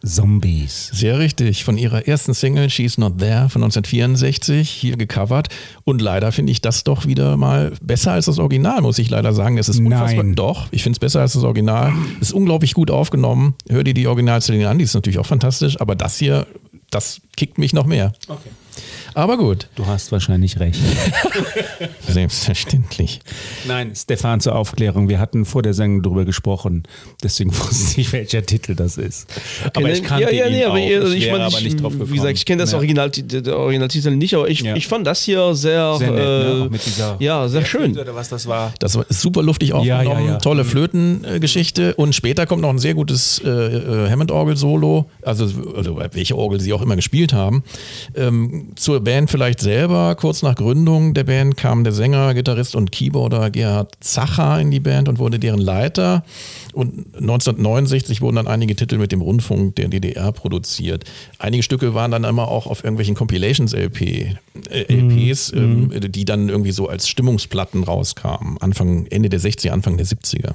Zombies. 0.06 0.92
Sehr 0.94 1.18
richtig. 1.18 1.64
Von 1.64 1.76
ihrer 1.76 2.08
ersten 2.08 2.36
Single 2.36 2.70
She's 2.70 3.00
Not 3.00 3.18
There 3.18 3.50
von 3.50 3.64
1964 3.64 4.70
hier 4.70 4.96
gecovert. 4.96 5.50
Und 5.86 6.04
leider 6.04 6.32
finde 6.32 6.52
ich 6.52 6.62
das 6.62 6.84
doch 6.84 7.08
wieder 7.08 7.36
mal 7.36 7.74
besser 7.82 8.12
als 8.12 8.26
das 8.26 8.38
Original, 8.38 8.82
muss 8.82 9.00
ich 9.00 9.10
leider 9.10 9.34
sagen. 9.34 9.58
Es 9.58 9.70
ist 9.70 9.80
unfassbar. 9.80 10.24
Nein. 10.24 10.36
Doch, 10.36 10.68
ich 10.70 10.84
finde 10.84 10.98
es 10.98 11.00
besser 11.00 11.22
als 11.22 11.34
das 11.34 11.44
Original. 11.44 11.94
Ist 12.22 12.32
unglaublich 12.32 12.76
gut 12.76 12.92
aufgenommen. 12.92 13.56
Hör 13.68 13.84
dir 13.84 13.96
die 13.96 14.06
Originalszene 14.06 14.70
an, 14.70 14.78
die 14.78 14.84
ist 14.84 14.94
natürlich 14.94 15.18
auch 15.18 15.26
fantastisch. 15.26 15.82
Aber 15.82 15.96
das 15.96 16.18
hier, 16.18 16.46
das 16.92 17.22
kickt 17.36 17.58
mich 17.58 17.74
noch 17.74 17.88
mehr. 17.88 18.14
Okay. 18.28 18.50
Aber 19.16 19.38
gut. 19.38 19.68
Du 19.76 19.86
hast 19.86 20.12
wahrscheinlich 20.12 20.60
recht. 20.60 20.80
Selbstverständlich. 22.08 23.22
Nein, 23.68 23.94
Stefan, 23.96 24.40
zur 24.40 24.56
Aufklärung. 24.56 25.10
Wir 25.10 25.20
hatten 25.20 25.46
vor 25.46 25.62
der 25.62 25.74
Sendung 25.74 26.02
darüber 26.04 26.26
gesprochen. 26.26 26.84
Deswegen 27.24 27.52
wusste 27.58 28.02
ich, 28.02 28.12
welcher 28.14 28.46
Titel 28.46 28.76
das 28.76 28.98
ist. 28.98 29.28
aber 29.74 29.92
ich 29.92 30.04
kannte 30.04 30.24
ja, 30.34 30.46
ja, 30.46 30.48
ihn 30.48 30.66
aber 30.66 30.74
auch. 30.74 30.78
ich, 30.78 30.96
also 30.98 31.14
ich 31.14 31.32
mein, 31.32 31.42
aber 31.42 31.58
ich, 31.58 31.64
nicht 31.64 31.82
drauf 31.82 31.94
wie 31.94 31.98
gekommen. 32.00 32.14
gesagt, 32.16 32.38
ich 32.38 32.46
kenne 32.46 32.62
das 32.64 32.72
Ja. 32.72 32.78
Original, 32.78 33.10
der 33.12 33.58
Originaltitel 33.58 34.12
nicht, 34.16 34.34
aber 34.36 34.50
ich, 34.50 34.62
Ja. 34.62 34.76
ich 34.76 34.88
fand 34.88 35.06
das 35.08 35.24
hier 35.24 35.54
sehr, 35.56 35.96
Sehr 35.98 36.12
nett, 36.12 36.20
ne? 36.20 36.64
äh, 36.66 36.70
mit 36.70 36.86
dieser 36.86 37.16
ja, 37.20 37.48
sehr 37.48 37.66
schön. 37.66 37.98
Oder 37.98 38.16
was 38.16 38.30
das 38.30 38.48
war. 38.48 38.74
Das 38.80 38.96
ist 38.96 39.22
super 39.22 39.44
luftig 39.44 39.74
aufgenommen, 39.74 40.06
Ja, 40.06 40.20
ja, 40.20 40.26
ja. 40.34 40.38
tolle 40.38 40.66
Flötengeschichte 40.66 41.96
und 41.96 42.14
später 42.16 42.46
kommt 42.46 42.62
noch 42.62 42.70
ein 42.70 42.80
sehr 42.80 42.94
gutes 42.94 43.42
äh, 43.44 43.50
äh, 43.50 44.10
Hammond-Orgel-Solo, 44.10 45.10
also, 45.22 45.50
also 45.76 46.00
welche 46.12 46.38
Orgel 46.38 46.60
sie 46.60 46.74
auch 46.74 46.82
immer 46.82 46.96
gespielt 46.96 47.34
haben. 47.34 47.64
Ähm, 48.16 48.70
zur 48.76 49.03
Band 49.04 49.30
vielleicht 49.30 49.60
selber, 49.60 50.16
kurz 50.16 50.42
nach 50.42 50.56
Gründung 50.56 51.14
der 51.14 51.24
Band 51.24 51.58
kam 51.58 51.84
der 51.84 51.94
Sänger, 51.94 52.34
Gitarrist 52.34 52.76
und 52.76 52.92
Keyboarder 52.92 53.50
Gerhard 53.52 53.94
Zacher 54.00 54.60
in 54.60 54.72
die 54.72 54.80
Band 54.80 55.10
und 55.10 55.20
wurde 55.20 55.40
deren 55.40 55.60
Leiter. 55.60 56.24
Und 56.74 57.16
1969 57.16 58.22
wurden 58.22 58.38
dann 58.38 58.48
einige 58.48 58.76
Titel 58.76 58.98
mit 58.98 59.12
dem 59.12 59.22
Rundfunk 59.22 59.76
der 59.76 59.88
DDR 59.90 60.32
produziert. 60.32 61.06
Einige 61.38 61.64
Stücke 61.64 61.94
waren 61.94 62.12
dann 62.12 62.24
immer 62.24 62.48
auch 62.48 62.68
auf 62.68 62.84
irgendwelchen 62.84 63.16
Compilations-LP, 63.16 64.02
äh, 64.70 64.86
LPs, 64.88 65.54
ähm, 65.54 65.92
die 66.12 66.26
dann 66.26 66.50
irgendwie 66.50 66.72
so 66.72 66.88
als 66.88 67.08
Stimmungsplatten 67.08 67.84
rauskamen. 67.84 68.58
Anfang, 68.60 69.06
Ende 69.08 69.30
der 69.30 69.40
60er, 69.40 69.70
Anfang 69.70 69.98
der 69.98 70.06
70er. 70.06 70.54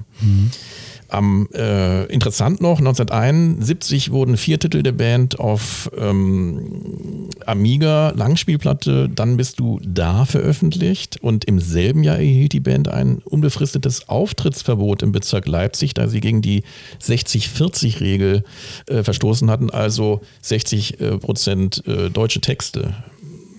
Am 1.09 1.49
äh, 1.55 2.05
interessant 2.07 2.61
noch, 2.61 2.79
1971 2.79 4.11
wurden 4.11 4.37
vier 4.37 4.59
Titel 4.59 4.83
der 4.83 4.93
Band 4.93 5.41
auf 5.41 5.91
ähm, 5.97 7.29
Amiga 7.47 8.11
Langspielplatte 8.11 9.09
Dann 9.09 9.39
bist 9.39 9.59
du 9.59 9.81
da 9.83 10.27
veröffentlicht. 10.27 11.19
Und 11.23 11.47
im 11.47 11.61
selben 11.61 12.03
Jahr 12.03 12.17
erhielt 12.17 12.53
die 12.53 12.61
Band 12.61 12.89
ein 12.89 13.19
unbefristetes 13.25 14.11
Auftrittsverbot 14.11 15.03
im 15.03 15.13
Bezirk 15.13 15.47
Leipzig, 15.47 15.95
da 15.95 16.09
sie 16.09 16.21
gegen 16.21 16.43
die 16.43 16.63
60-40-Regel 17.03 18.45
äh, 18.87 19.03
verstoßen 19.03 19.51
hatten, 19.51 19.71
also 19.71 20.21
60 20.43 21.01
äh, 21.01 21.19
Prozent 21.19 21.83
äh, 21.87 22.11
deutsche 22.11 22.43
Texte. 22.43 22.95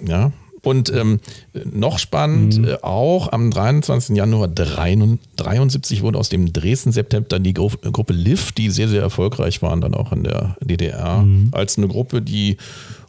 Ja, 0.06 0.32
und 0.63 0.94
ähm, 0.94 1.20
noch 1.66 2.00
spannend, 2.00 2.66
äh, 2.66 2.78
auch 2.82 3.32
am 3.32 3.51
23. 3.51 4.16
Januar 4.16 4.48
73 4.48 6.01
wurde 6.01 6.18
aus 6.18 6.30
dem 6.30 6.51
Dresden 6.51 6.92
September 6.92 7.28
dann 7.30 7.44
die 7.44 7.54
Gru 7.54 7.70
Gruppe 7.92 8.13
Lift, 8.13 8.58
die 8.58 8.70
sehr, 8.70 8.88
sehr 8.88 9.01
erfolgreich 9.01 9.62
waren, 9.62 9.82
dann 9.82 9.94
auch 9.94 10.12
in 10.12 10.24
der 10.24 10.58
DDR, 10.62 11.25
als 11.51 11.78
eine 11.78 11.88
Gruppe, 11.88 12.22
die 12.22 12.58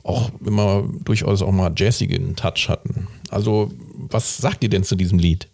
auch 0.03 0.31
immer 0.45 0.85
durchaus 1.05 1.43
auch 1.43 1.53
mal 1.53 1.73
jazzigen 1.77 2.37
Touch 2.37 2.69
hatten. 2.69 3.07
Also, 3.31 3.71
was 3.97 4.39
sagt 4.39 4.63
ihr 4.63 4.71
denn 4.71 4.85
zu 4.85 4.97
diesem 4.97 5.19
Lied? 5.19 5.49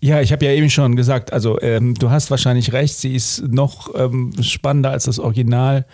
Ja, 0.00 0.20
ich 0.20 0.32
habe 0.32 0.44
ja 0.44 0.52
eben 0.52 0.70
schon 0.70 0.96
gesagt, 0.96 1.32
also 1.32 1.60
ähm, 1.60 1.94
du 1.94 2.10
hast 2.10 2.30
wahrscheinlich 2.30 2.72
recht, 2.72 2.96
sie 2.96 3.14
ist 3.14 3.42
noch 3.48 3.94
ähm, 3.94 4.32
spannender 4.40 4.90
als 4.90 5.04
das 5.04 5.18
Original. 5.18 5.86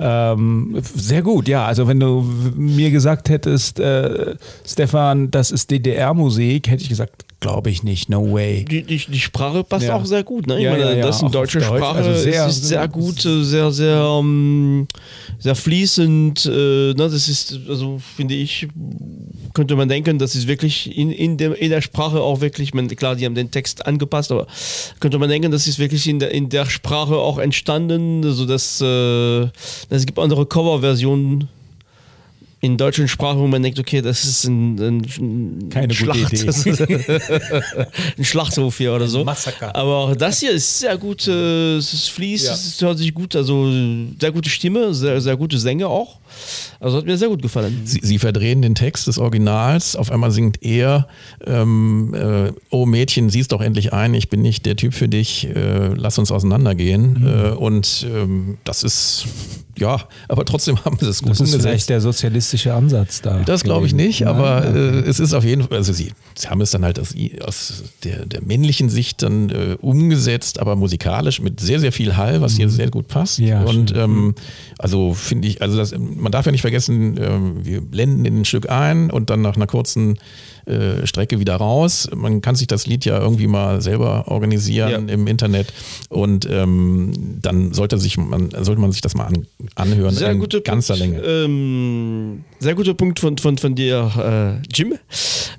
Ähm, 0.00 0.76
sehr 0.80 1.22
gut, 1.22 1.48
ja. 1.48 1.66
Also 1.66 1.88
wenn 1.88 1.98
du 1.98 2.24
mir 2.56 2.90
gesagt 2.90 3.28
hättest, 3.28 3.80
äh, 3.80 4.36
Stefan, 4.64 5.30
das 5.30 5.50
ist 5.50 5.70
DDR-Musik, 5.70 6.68
hätte 6.70 6.82
ich 6.82 6.88
gesagt, 6.88 7.24
glaube 7.40 7.70
ich 7.70 7.84
nicht, 7.84 8.08
no 8.08 8.32
way. 8.32 8.64
Die, 8.64 8.82
die, 8.82 8.96
die 8.98 9.20
Sprache 9.20 9.62
passt 9.62 9.86
Ja. 9.86 9.94
auch 9.94 10.04
sehr 10.04 10.24
gut. 10.24 10.48
Ne? 10.48 10.56
Ich 10.58 10.64
Ja, 10.64 10.72
meine, 10.72 10.98
ja, 10.98 11.06
das 11.06 11.16
ist 11.16 11.20
eine 11.22 11.28
auch 11.28 11.32
deutsche 11.32 11.58
auf 11.60 11.68
Deutsch. 11.68 11.78
Sprache. 11.78 11.98
Also 11.98 12.14
sehr- 12.20 12.46
ist 12.48 12.64
sehr 12.64 12.88
gut, 12.88 13.20
sehr, 13.20 13.70
sehr, 13.70 14.18
ähm, 14.20 14.88
sehr 15.38 15.54
fließend. 15.54 16.46
Äh, 16.46 16.48
ne? 16.50 16.94
Das 16.96 17.28
ist, 17.28 17.60
also 17.68 18.00
finde 18.16 18.34
ich, 18.34 18.66
könnte 19.54 19.76
man 19.76 19.88
denken, 19.88 20.18
das 20.18 20.34
ist 20.34 20.48
wirklich 20.48 20.96
in, 20.98 21.12
in, 21.12 21.36
der, 21.36 21.56
in 21.60 21.70
der 21.70 21.80
Sprache 21.80 22.20
auch 22.20 22.40
wirklich, 22.40 22.74
man, 22.74 22.88
klar, 22.88 23.14
die 23.14 23.24
haben 23.24 23.36
den 23.36 23.50
Text 23.52 23.86
angepasst, 23.86 24.32
aber 24.32 24.46
könnte 24.98 25.18
man 25.18 25.28
denken, 25.28 25.52
das 25.52 25.68
ist 25.68 25.78
wirklich 25.78 26.08
in 26.08 26.18
der, 26.18 26.32
in 26.32 26.48
der 26.48 26.66
Sprache 26.66 27.16
auch 27.16 27.38
entstanden. 27.38 28.24
Also 28.24 28.46
das, 28.46 28.80
äh, 28.80 29.42
es 29.90 30.06
gibt 30.06 30.18
andere 30.18 30.44
Coverversionen 30.46 31.48
in 32.60 32.76
deutschen 32.76 33.06
Sprache, 33.06 33.38
wo 33.38 33.46
man 33.46 33.62
denkt, 33.62 33.78
okay, 33.78 34.02
das 34.02 34.24
ist 34.24 34.44
ein, 34.44 34.76
ein, 34.78 35.68
Keine 35.70 35.84
ein 35.84 35.88
gute 35.88 35.94
Schlacht, 35.94 36.32
ein 38.18 38.24
Schlachthof 38.24 38.78
hier 38.78 38.92
oder 38.94 39.06
so. 39.06 39.24
Massaker. 39.24 39.74
Aber 39.76 40.16
das 40.16 40.40
hier 40.40 40.50
ist 40.50 40.80
sehr 40.80 40.96
gut, 40.98 41.26
äh, 41.28 41.76
es 41.76 42.08
fließt, 42.08 42.46
Ja. 42.46 42.54
es 42.54 42.80
hört 42.80 42.98
sich 42.98 43.14
gut, 43.14 43.36
also 43.36 43.70
sehr 44.20 44.32
gute 44.32 44.50
Stimme, 44.50 44.92
sehr, 44.92 45.20
sehr 45.20 45.36
gute 45.36 45.58
Sänger 45.58 45.88
auch. 45.88 46.18
Also 46.80 46.98
hat 46.98 47.06
mir 47.06 47.16
sehr 47.18 47.28
gut 47.28 47.42
gefallen. 47.42 47.82
Sie, 47.84 48.00
sie 48.02 48.18
verdrehen 48.18 48.62
den 48.62 48.74
Text 48.74 49.06
des 49.06 49.18
Originals. 49.18 49.96
Auf 49.96 50.10
einmal 50.12 50.30
singt 50.30 50.62
er, 50.62 51.08
ähm, 51.46 52.14
äh, 52.14 52.52
oh 52.70 52.86
Mädchen, 52.86 53.30
siehst 53.30 53.52
doch 53.52 53.60
endlich 53.60 53.92
ein, 53.92 54.14
ich 54.14 54.28
bin 54.28 54.42
nicht 54.42 54.66
der 54.66 54.76
Typ 54.76 54.94
für 54.94 55.08
dich, 55.08 55.46
äh, 55.48 55.88
lass 55.94 56.18
uns 56.18 56.30
auseinandergehen. 56.30 57.26
Äh, 57.26 57.50
und 57.50 58.06
ähm, 58.12 58.58
das 58.64 58.82
ist, 58.84 59.26
ja, 59.78 59.98
aber 60.28 60.44
trotzdem 60.44 60.76
haben 60.84 60.96
sie 61.00 61.06
es 61.06 61.20
gut 61.22 61.30
Das 61.30 61.36
ist 61.36 61.40
umgesetzt. 61.40 61.62
vielleicht 61.62 61.88
der 61.90 62.00
sozialistische 62.00 62.74
Ansatz 62.74 63.22
da. 63.22 63.40
Das 63.44 63.64
glaube 63.64 63.86
ich 63.86 63.94
nicht, 63.94 64.20
Nein? 64.20 64.28
aber 64.34 64.64
äh, 64.64 65.00
es 65.00 65.20
ist 65.20 65.34
auf 65.34 65.44
jeden 65.44 65.62
Fall, 65.62 65.78
also 65.78 65.92
sie, 65.92 66.12
sie 66.34 66.48
haben 66.48 66.60
es 66.60 66.70
dann 66.70 66.84
halt 66.84 66.98
aus, 67.00 67.14
aus 67.44 67.82
der, 68.04 68.26
der 68.26 68.42
männlichen 68.42 68.88
Sicht 68.88 69.22
dann 69.22 69.50
äh, 69.50 69.76
umgesetzt, 69.80 70.58
aber 70.60 70.76
musikalisch 70.76 71.40
mit 71.40 71.60
sehr, 71.60 71.80
sehr 71.80 71.92
viel 71.92 72.16
Hall, 72.16 72.40
was 72.40 72.56
hier 72.56 72.68
sehr 72.68 72.90
gut 72.90 73.08
passt. 73.08 73.40
Mhm. 73.40 73.46
Ja, 73.46 73.62
Und 73.62 73.94
ähm, 73.96 74.34
also 74.78 75.14
finde 75.14 75.48
ich, 75.48 75.62
also 75.62 75.76
das, 75.76 75.92
man 76.28 76.32
darf 76.32 76.44
ja 76.44 76.52
nicht 76.52 76.60
vergessen, 76.60 77.18
ähm, 77.18 77.64
wir 77.64 77.80
blenden 77.80 78.26
in 78.26 78.40
ein 78.40 78.44
Stück 78.44 78.68
ein 78.68 79.10
und 79.10 79.30
dann 79.30 79.40
nach 79.40 79.56
einer 79.56 79.66
kurzen 79.66 80.18
äh, 80.68 81.06
Strecke 81.06 81.40
wieder 81.40 81.56
raus. 81.56 82.08
Man 82.14 82.40
kann 82.40 82.54
sich 82.54 82.66
das 82.66 82.86
Lied 82.86 83.04
ja 83.04 83.18
irgendwie 83.18 83.46
mal 83.46 83.80
selber 83.80 84.28
organisieren 84.28 85.08
Ja. 85.08 85.14
im 85.14 85.26
Internet 85.26 85.72
und 86.08 86.46
ähm, 86.50 87.12
dann 87.42 87.72
sollte 87.72 87.98
sich 87.98 88.16
man 88.16 88.50
sollte 88.60 88.80
man 88.80 88.92
sich 88.92 89.00
das 89.00 89.14
mal 89.14 89.24
an, 89.24 89.46
anhören 89.74 90.14
Sehr 90.14 90.30
in 90.32 90.38
guter 90.38 90.60
ganzer 90.60 90.96
Punkt, 90.96 91.16
Länge. 91.16 91.26
Ähm, 91.26 92.44
sehr 92.58 92.74
guter 92.74 92.94
Punkt 92.94 93.18
von, 93.18 93.38
von, 93.38 93.58
von 93.58 93.74
dir, 93.74 94.60
äh, 94.62 94.66
Jim. 94.74 94.94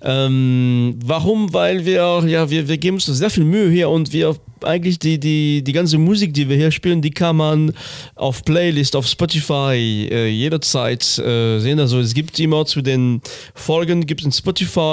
Ähm, 0.01 0.95
warum? 1.03 1.53
Weil 1.53 1.85
wir, 1.85 2.23
ja, 2.27 2.49
wir, 2.49 2.67
wir 2.67 2.77
geben 2.77 2.95
uns 2.97 3.05
sehr 3.05 3.29
viel 3.29 3.43
Mühe 3.43 3.69
hier 3.69 3.89
und 3.89 4.13
wir 4.13 4.35
eigentlich 4.63 4.99
die, 4.99 5.19
die, 5.19 5.63
die 5.63 5.71
ganze 5.73 5.97
Musik, 5.97 6.33
die 6.33 6.49
wir 6.49 6.57
hier 6.57 6.71
spielen, 6.71 7.01
die 7.01 7.11
kann 7.11 7.35
man 7.37 7.73
auf 8.15 8.43
Playlist, 8.43 8.95
auf 8.95 9.07
Spotify 9.07 10.07
äh, 10.11 10.27
jederzeit 10.27 11.01
äh, 11.19 11.59
sehen. 11.59 11.79
Also 11.79 11.99
es 11.99 12.13
gibt 12.13 12.39
immer 12.39 12.65
zu 12.65 12.81
den 12.81 13.21
Folgen, 13.53 14.05
gibt 14.05 14.21
es 14.21 14.25
einen 14.25 14.31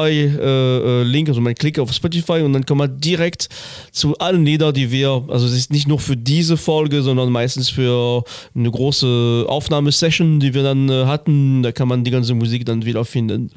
Spotify-Link, 0.07 0.41
äh, 0.41 1.03
Link, 1.03 1.29
also 1.29 1.41
man 1.41 1.55
klickt 1.55 1.79
auf 1.79 1.93
Spotify 1.93 2.43
und 2.43 2.53
dann 2.53 2.65
kommt 2.65 2.79
man 2.79 3.01
direkt 3.01 3.49
zu 3.93 4.17
allen 4.19 4.45
Liedern, 4.45 4.73
die 4.75 4.91
wir, 4.91 5.25
also 5.29 5.47
es 5.47 5.53
ist 5.55 5.71
nicht 5.73 5.89
nur 5.89 5.99
für 5.99 6.17
diese 6.17 6.57
Folge, 6.57 7.03
sondern 7.03 7.31
meistens 7.31 7.69
für 7.71 8.25
eine 8.55 8.71
große 8.71 9.47
Aufnahmesession, 9.49 10.41
die 10.41 10.55
wir 10.55 10.63
dann 10.63 10.89
äh, 10.89 11.05
hatten. 11.07 11.63
Da 11.63 11.73
kann 11.73 11.89
man 11.89 12.05
die 12.05 12.11
ganze 12.11 12.35
Musik 12.35 12.65
dann 12.67 12.85
wiederfinden. 12.85 13.51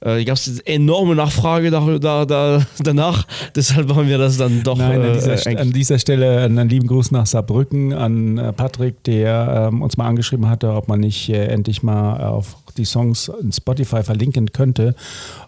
Äh, 0.00 0.24
gab 0.24 0.36
es 0.36 0.60
enorme 0.60 1.14
Nachfrage 1.14 1.70
da, 1.70 1.98
da, 1.98 2.24
da, 2.24 2.66
danach, 2.78 3.26
deshalb 3.54 3.94
haben 3.94 4.08
wir 4.08 4.18
das 4.18 4.36
dann 4.36 4.62
doch 4.62 4.78
Nein, 4.78 5.00
an 5.00 5.08
äh, 5.08 5.12
dieser, 5.14 5.32
eigentlich- 5.32 5.58
an 5.58 5.72
dieser 5.72 5.98
Stelle 5.98 6.40
einen 6.42 6.68
lieben 6.68 6.86
Gruß 6.86 7.10
nach 7.10 7.26
Saarbrücken 7.26 7.92
an 7.92 8.38
äh, 8.38 8.52
Patrick, 8.52 9.02
der 9.04 9.68
ähm, 9.72 9.82
uns 9.82 9.96
mal 9.96 10.06
angeschrieben 10.06 10.48
hatte, 10.48 10.72
ob 10.72 10.88
man 10.88 11.00
nicht 11.00 11.28
äh, 11.28 11.46
endlich 11.46 11.82
mal 11.82 12.20
auf 12.24 12.56
die 12.76 12.84
Songs 12.84 13.30
in 13.42 13.52
Spotify 13.52 14.02
verlinken 14.02 14.52
könnte. 14.52 14.94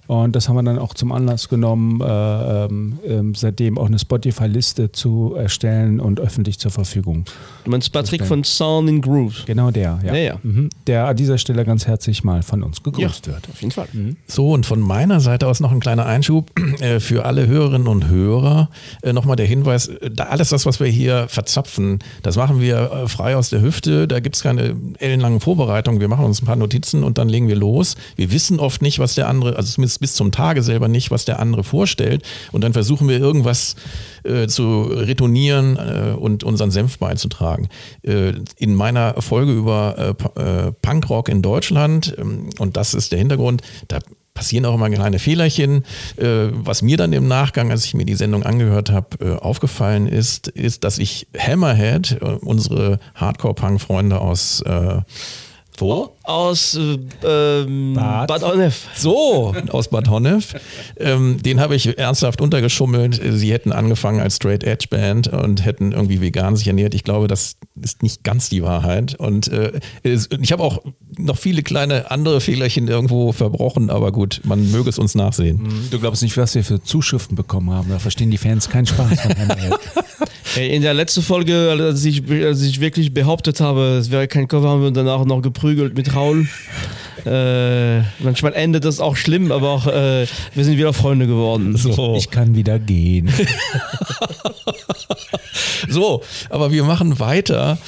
Und 0.09 0.35
das 0.35 0.49
haben 0.49 0.57
wir 0.57 0.63
dann 0.63 0.79
auch 0.79 0.95
zum 0.95 1.13
Anlass 1.13 1.49
genommen, 1.49 2.01
äh, 2.01 2.65
ähm, 2.65 2.99
ähm, 3.07 3.35
seitdem 3.35 3.79
auch 3.79 3.87
eine 3.87 3.99
Spotify-Liste 3.99 4.93
zu 4.93 5.35
erstellen 5.37 6.01
und 6.01 6.21
öffentlich 6.21 6.59
zur 6.59 6.71
Verfügung. 6.71 7.25
Du 7.65 7.71
meinst 7.71 7.93
Patrick 7.93 8.25
von 8.25 8.43
Sound 8.43 8.89
in 8.89 9.01
Groove. 9.01 9.45
Genau 9.47 9.71
der, 9.71 10.01
ja. 10.05 10.15
Ja, 10.15 10.21
ja. 10.21 10.39
Mhm. 10.43 10.71
Der 10.87 11.07
an 11.07 11.17
dieser 11.17 11.39
Stelle 11.39 11.65
ganz 11.65 11.87
herzlich 11.87 12.25
mal 12.25 12.43
von 12.43 12.63
uns 12.63 12.83
gegrüßt 12.83 13.29
wird. 13.29 13.49
Auf 13.49 13.61
jeden 13.61 13.73
Fall. 13.73 13.87
So, 14.27 14.53
und 14.53 14.67
von 14.67 14.81
meiner 14.81 15.21
Seite 15.21 15.47
aus 15.47 15.61
noch 15.61 15.71
ein 15.71 15.81
kleiner 15.81 16.05
Einschub 16.05 16.51
äh, 16.81 16.99
für 16.99 17.25
alle 17.25 17.47
Hörerinnen 17.47 17.87
und 17.87 18.09
Hörer. 18.09 18.71
Äh, 19.03 19.13
Nochmal 19.13 19.37
der 19.37 19.47
Hinweis, 19.47 19.87
äh, 19.87 20.11
da 20.11 20.25
alles 20.25 20.49
das, 20.49 20.67
was 20.67 20.81
wir 20.81 20.89
hier 20.89 21.27
verzapfen, 21.29 22.01
das 22.23 22.37
machen 22.37 22.61
wir 22.61 22.91
äh, 22.93 23.09
frei 23.09 23.37
aus 23.37 23.51
der 23.51 23.63
Hüfte. 23.63 24.09
Da 24.09 24.21
gibt 24.21 24.37
es 24.37 24.43
keine 24.43 24.75
ellenlangen 24.99 25.41
Vorbereitungen. 25.41 26.01
Wir 26.01 26.09
machen 26.09 26.25
uns 26.25 26.43
ein 26.43 26.47
paar 26.47 26.57
Notizen 26.57 27.05
und 27.05 27.19
dann 27.19 27.29
legen 27.29 27.47
wir 27.47 27.57
los. 27.57 27.95
Wir 28.17 28.33
wissen 28.33 28.59
oft 28.59 28.83
nicht, 28.83 28.99
was 28.99 29.15
der 29.15 29.29
andere, 29.29 29.57
also 29.57 29.71
zumindest 29.73 29.92
bis 29.99 30.15
zum 30.15 30.33
Tage 30.33 30.63
selber 30.63 30.89
nicht, 30.89 31.11
was 31.11 31.25
der 31.25 31.39
andere 31.41 31.65
vorstellt. 31.65 32.23
Und 32.53 32.63
dann 32.63 32.73
versuchen 32.73 33.09
wir 33.09 33.19
irgendwas 33.19 33.77
äh, 34.25 34.47
zu 34.47 34.83
retournieren 34.83 35.77
äh, 35.77 36.15
und 36.17 36.45
unseren 36.45 36.71
Senf 36.71 36.99
beizutragen. 36.99 37.69
Äh, 38.03 38.35
in 38.57 38.75
meiner 38.75 39.21
Folge 39.21 39.53
über 39.53 40.17
äh, 40.37 40.41
äh, 40.41 40.73
Punkrock 40.73 41.29
in 41.29 41.43
Deutschland, 41.43 42.15
ähm, 42.19 42.51
und 42.59 42.77
das 42.77 42.95
ist 42.95 43.13
der 43.13 43.19
Hintergrund, 43.19 43.63
da 43.89 43.99
passieren 44.35 44.65
auch 44.65 44.75
immer 44.75 44.89
kleine 44.89 45.19
Fehlerchen. 45.19 45.85
Äh, 46.17 46.49
was 46.53 46.83
mir 46.83 46.97
dann 46.97 47.13
im 47.13 47.29
Nachgang, 47.29 47.71
als 47.71 47.85
ich 47.85 47.95
mir 47.95 48.07
die 48.07 48.15
Sendung 48.15 48.45
angehört 48.45 48.91
habe, 48.91 49.43
aufgefallen 49.43 50.07
ist, 50.07 50.49
ist, 50.49 50.85
dass 50.85 50.99
ich 50.99 51.27
Hammerhead, 51.37 52.19
unsere 52.41 52.99
Hardcore-Punk-Freunde 53.15 54.21
aus 54.21 54.63
äh, 54.63 55.01
wo? 55.79 56.15
Aus 56.25 56.75
äh, 56.77 56.99
ähm, 57.27 57.95
Bad. 57.95 58.29
Bad 58.29 58.43
Honnef. 58.43 58.87
So, 58.97 59.55
aus 59.71 59.89
Bad 59.89 60.09
Honnef. 60.09 60.55
Ähm, 60.97 61.43
den 61.43 61.61
habe 61.61 61.75
ich 61.75 61.99
ernsthaft 61.99 62.41
untergeschummelt. 62.41 63.21
Sie 63.33 63.53
hätten 63.53 63.73
angefangen 63.73 64.21
als 64.21 64.37
Straight 64.37 64.63
Edge 64.65 64.87
Band 64.89 65.29
und 65.29 65.65
hätten 65.65 65.93
irgendwie 65.93 66.21
vegan 66.21 66.55
sich 66.57 66.67
ernährt. 66.69 66.95
Ich 66.95 67.03
glaube, 67.05 67.27
das 67.29 67.57
ist 67.81 68.03
nicht 68.03 68.23
ganz 68.23 68.49
die 68.49 68.63
Wahrheit. 68.63 69.15
Und 69.17 69.49
äh, 69.49 69.73
es- 70.05 70.29
ich 70.41 70.53
habe 70.53 70.63
auch 70.63 70.83
noch 71.19 71.37
viele 71.39 71.63
kleine 71.63 72.11
andere 72.11 72.41
Fehlerchen 72.41 72.89
irgendwo 72.89 73.33
verbrochen, 73.33 73.91
aber 73.91 74.13
gut, 74.13 74.41
man 74.45 74.71
möge 74.71 74.91
es 74.91 74.99
uns 74.99 75.15
nachsehen. 75.15 75.69
Du 75.91 75.99
glaubst 75.99 76.23
nicht, 76.23 76.37
was 76.37 76.55
wir 76.55 76.63
für 76.65 76.83
Zuschriften 76.83 77.37
bekommen 77.37 77.71
haben. 77.71 77.89
Da 77.91 77.99
verstehen 77.99 78.31
die 78.31 78.39
Fans 78.39 78.69
keinen 78.69 78.87
Spaß 78.87 79.21
von 79.21 79.33
In 80.61 80.83
der 80.83 80.93
letzten 80.93 81.23
Folge, 81.23 81.71
als 81.71 82.05
ich, 82.05 82.23
als 82.31 82.61
ich 82.61 82.79
wirklich 82.81 83.15
behauptet 83.15 83.61
habe, 83.61 83.97
es 83.99 84.11
wäre 84.11 84.29
kein 84.29 84.49
Cover, 84.49 84.69
haben 84.69 84.83
wir 84.83 84.91
danach 84.91 85.25
noch 85.25 85.41
geprügelt 85.41 85.97
mit 85.97 86.12
Raul. 86.15 86.49
Äh, 87.25 88.01
manchmal 88.19 88.55
endet 88.55 88.85
das 88.85 88.99
auch 88.99 89.17
schlimm, 89.17 89.53
aber 89.53 89.71
auch, 89.71 89.87
äh, 89.87 90.27
wir 90.55 90.65
sind 90.65 90.77
wieder 90.77 90.93
Freunde 90.93 91.27
geworden. 91.27 91.77
So. 91.77 92.17
Ich 92.17 92.31
kann 92.31 92.55
wieder 92.55 92.79
gehen. 92.79 93.33
So, 95.89 96.23
aber 96.49 96.71
wir 96.73 96.85
machen 96.85 97.19
weiter 97.19 97.79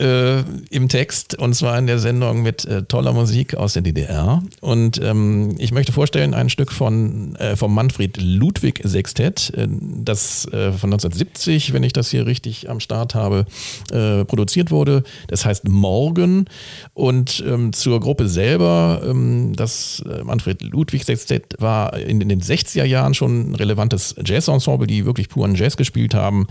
äh, 0.00 0.42
im 0.70 0.88
Text 0.88 1.38
und 1.38 1.54
zwar 1.54 1.78
in 1.78 1.86
der 1.86 1.98
Sendung 1.98 2.42
mit 2.42 2.64
äh, 2.64 2.82
toller 2.84 3.12
Musik 3.12 3.54
aus 3.54 3.74
der 3.74 3.82
DDR. 3.82 4.42
Und 4.60 5.00
ähm, 5.02 5.54
ich 5.58 5.72
möchte 5.72 5.92
vorstellen 5.92 6.32
ein 6.34 6.48
Stück 6.48 6.72
von 6.72 7.36
äh, 7.36 7.54
vom 7.56 7.74
Manfred 7.74 8.20
Ludwig 8.20 8.80
Sextett, 8.84 9.52
äh, 9.54 9.68
das 9.68 10.46
äh, 10.46 10.72
von 10.72 10.90
1970, 10.92 11.72
wenn 11.74 11.82
ich 11.82 11.92
das 11.92 12.10
hier 12.10 12.26
richtig 12.26 12.70
am 12.70 12.80
Start 12.80 13.14
habe, 13.14 13.44
äh, 13.92 14.24
produziert 14.24 14.70
wurde. 14.70 15.02
Das 15.28 15.44
heißt 15.44 15.68
Morgen 15.68 16.46
und 16.94 17.44
ähm, 17.46 17.72
zur 17.74 18.00
Gruppe 18.00 18.28
selber, 18.28 19.02
ähm, 19.04 19.52
das 19.54 20.02
Manfred 20.24 20.62
Ludwig 20.62 21.04
Sextett 21.04 21.56
war 21.58 21.96
in, 21.96 22.20
in 22.20 22.28
den 22.28 22.40
60er 22.40 22.84
Jahren 22.84 23.14
schon 23.14 23.50
ein 23.50 23.54
relevantes 23.54 24.14
Jazzensemble, 24.24 24.86
die 24.86 25.04
wirklich 25.04 25.28
puren 25.28 25.54
Jazz 25.54 25.76
gespielt 25.76 26.14
haben. 26.14 26.46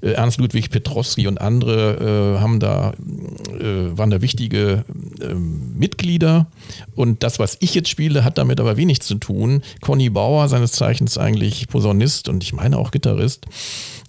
Ernst 0.00 0.38
Ludwig 0.38 0.70
Petrowski 0.70 1.26
und 1.26 1.40
andere 1.40 2.38
haben 2.40 2.60
da, 2.60 2.93
äh, 2.94 3.96
waren 3.96 4.10
da 4.10 4.22
wichtige 4.22 4.84
äh, 5.20 5.34
Mitglieder. 5.34 6.46
Und 6.94 7.22
das, 7.22 7.38
was 7.38 7.56
ich 7.60 7.74
jetzt 7.74 7.88
spiele, 7.88 8.24
hat 8.24 8.38
damit 8.38 8.60
aber 8.60 8.76
wenig 8.76 9.00
zu 9.00 9.16
tun. 9.16 9.62
Conny 9.80 10.10
Bauer, 10.10 10.48
seines 10.48 10.72
Zeichens 10.72 11.18
eigentlich 11.18 11.68
Posaunist 11.68 12.28
und 12.28 12.42
ich 12.42 12.52
meine 12.52 12.78
auch 12.78 12.90
Gitarrist, 12.90 13.46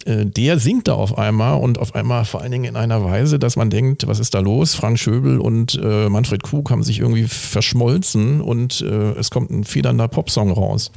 äh, 0.04 0.24
der 0.24 0.58
singt 0.58 0.88
da 0.88 0.94
auf 0.94 1.18
einmal 1.18 1.60
und 1.60 1.78
auf 1.78 1.94
einmal 1.94 2.24
vor 2.24 2.40
allen 2.40 2.52
Dingen 2.52 2.64
in 2.64 2.76
einer 2.76 3.04
Weise, 3.04 3.38
dass 3.38 3.56
man 3.56 3.70
denkt, 3.70 4.06
was 4.06 4.20
ist 4.20 4.34
da 4.34 4.40
los? 4.40 4.74
Frank 4.74 4.98
Schöbel 4.98 5.38
und 5.38 5.78
äh, 5.82 6.08
Manfred 6.08 6.42
Krug 6.42 6.70
haben 6.70 6.82
sich 6.82 7.00
irgendwie 7.00 7.24
verschmolzen 7.24 8.40
und 8.40 8.80
äh, 8.82 9.12
es 9.12 9.30
kommt 9.30 9.50
ein 9.50 9.64
federnder 9.64 10.08
Popsong 10.08 10.50
raus. 10.50 10.90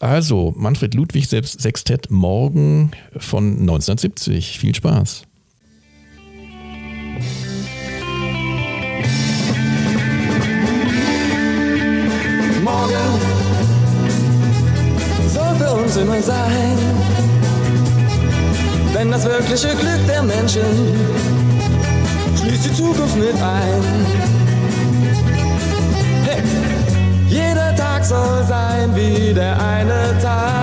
Also, 0.00 0.54
Manfred 0.56 0.94
Ludwig 0.94 1.28
selbst 1.28 1.60
Sextett 1.60 2.10
morgen 2.10 2.92
von 3.16 3.58
1970. 3.60 4.58
Viel 4.58 4.74
Spaß. 4.74 5.22
Das 19.18 19.24
wirkliche 19.24 19.74
Glück 19.74 20.06
der 20.06 20.22
Menschen 20.22 20.62
schließt 22.36 22.66
die 22.66 22.72
Zukunft 22.72 23.16
mit 23.16 23.34
ein. 23.34 24.06
Hey, 26.24 26.42
jeder 27.28 27.74
Tag 27.74 28.04
soll 28.04 28.44
sein 28.46 28.94
wie 28.94 29.34
der 29.34 29.56
eine 29.60 30.16
Tag. 30.22 30.57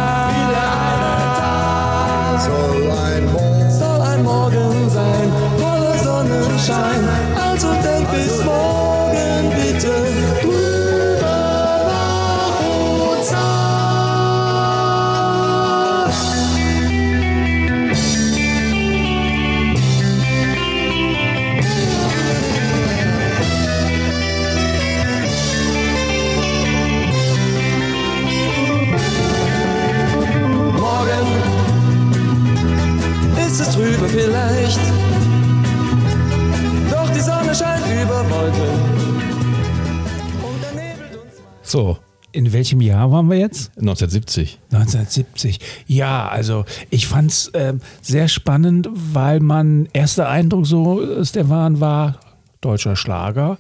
Vielleicht, 34.48 34.80
doch 36.92 37.10
die 37.12 37.20
Sonne 37.20 37.56
scheint 37.56 37.86
über 38.04 38.30
Wolken. 38.30 38.62
Und 40.44 40.64
der 40.64 40.72
Nebel 40.72 41.20
uns 41.20 41.34
So, 41.64 41.98
in 42.32 42.52
welchem 42.52 42.82
Jahr 42.82 43.12
waren 43.12 43.30
wir 43.30 43.38
jetzt? 43.38 43.72
1970. 43.78 44.60
1970. 44.72 45.60
Ja, 45.88 46.28
also 46.28 46.66
ich 46.90 47.08
fand 47.08 47.32
es 47.32 47.52
ähm, 47.54 47.82
sehr 48.02 48.28
spannend, 48.28 48.90
weil 48.94 49.40
man 49.40 49.88
erster 49.94 50.30
Eindruck 50.30 50.66
so, 50.66 51.24
Stefan, 51.24 51.80
war 51.80 52.20
deutscher 52.66 52.96
Schlager, 52.96 53.58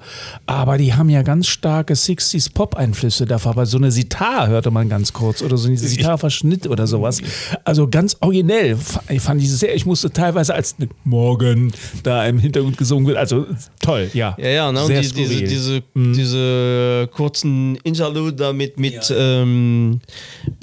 aber 0.47 0.77
die 0.79 0.93
haben 0.95 1.09
ja 1.09 1.21
ganz 1.21 1.45
starke 1.47 1.93
60s 1.93 2.51
Pop-Einflüsse 2.51 3.25
davor, 3.25 3.51
aber 3.51 3.65
so 3.67 3.77
eine 3.77 3.91
Sitar 3.91 4.47
hörte 4.47 4.71
man 4.71 4.89
ganz 4.89 5.13
kurz 5.13 5.41
oder 5.43 5.57
so 5.57 5.69
ein 5.69 5.77
Sitar-Verschnitt 5.77 6.65
oder 6.67 6.87
sowas. 6.87 7.21
Also 7.63 7.87
ganz 7.87 8.17
originell 8.21 8.77
ich 9.09 9.21
fand 9.21 9.41
ich 9.41 9.51
sehr, 9.51 9.75
ich 9.75 9.85
musste 9.85 10.09
teilweise 10.11 10.55
als 10.55 10.75
Morgen 11.03 11.71
da 12.03 12.25
im 12.25 12.39
Hintergrund 12.39 12.77
gesungen 12.77 13.05
wird, 13.05 13.17
also 13.17 13.45
toll, 13.79 14.09
ja. 14.13 14.35
Ja, 14.39 14.47
ja, 14.49 14.71
ne? 14.71 14.81
und 14.81 14.87
Sehr 14.87 15.01
die, 15.01 15.11
diese, 15.11 15.41
diese, 15.43 15.83
diese 15.93 17.09
kurzen 17.13 17.75
Interlude 17.83 18.33
damit 18.33 18.79
mit, 18.79 19.13
ähm, 19.15 19.99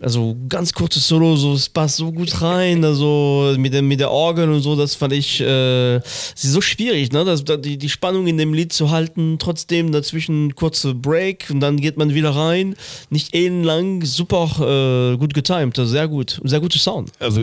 also 0.02 0.36
ganz 0.48 0.72
kurzes 0.72 1.06
Solo, 1.06 1.36
so, 1.36 1.54
es 1.54 1.68
passt 1.68 1.96
so 1.96 2.10
gut 2.10 2.42
rein, 2.42 2.84
also 2.84 3.54
mit, 3.56 3.72
dem, 3.72 3.86
mit 3.86 4.00
der 4.00 4.10
Orgel 4.10 4.50
und 4.50 4.60
so, 4.62 4.74
das 4.74 4.94
fand 4.96 5.12
ich 5.12 5.40
äh, 5.40 5.96
es 5.96 6.44
ist 6.44 6.52
so 6.52 6.60
schwierig, 6.60 7.12
ne? 7.12 7.24
Das, 7.24 7.44
da- 7.44 7.56
die, 7.56 7.76
die 7.76 7.88
Spannung 7.88 8.26
in 8.32 8.38
dem 8.38 8.54
Lied 8.54 8.72
zu 8.72 8.90
halten, 8.90 9.36
trotzdem 9.38 9.92
dazwischen 9.92 10.54
kurze 10.54 10.94
Break 10.94 11.46
und 11.50 11.60
dann 11.60 11.78
geht 11.78 11.96
man 11.96 12.14
wieder 12.14 12.30
rein, 12.30 12.74
nicht 13.10 13.34
ellenlang, 13.34 14.04
super 14.04 15.12
äh, 15.12 15.16
gut 15.16 15.34
getimed, 15.34 15.78
also 15.78 15.90
sehr 15.90 16.08
gut, 16.08 16.40
sehr 16.44 16.60
guter 16.60 16.78
Sound. 16.78 17.10
Also 17.18 17.42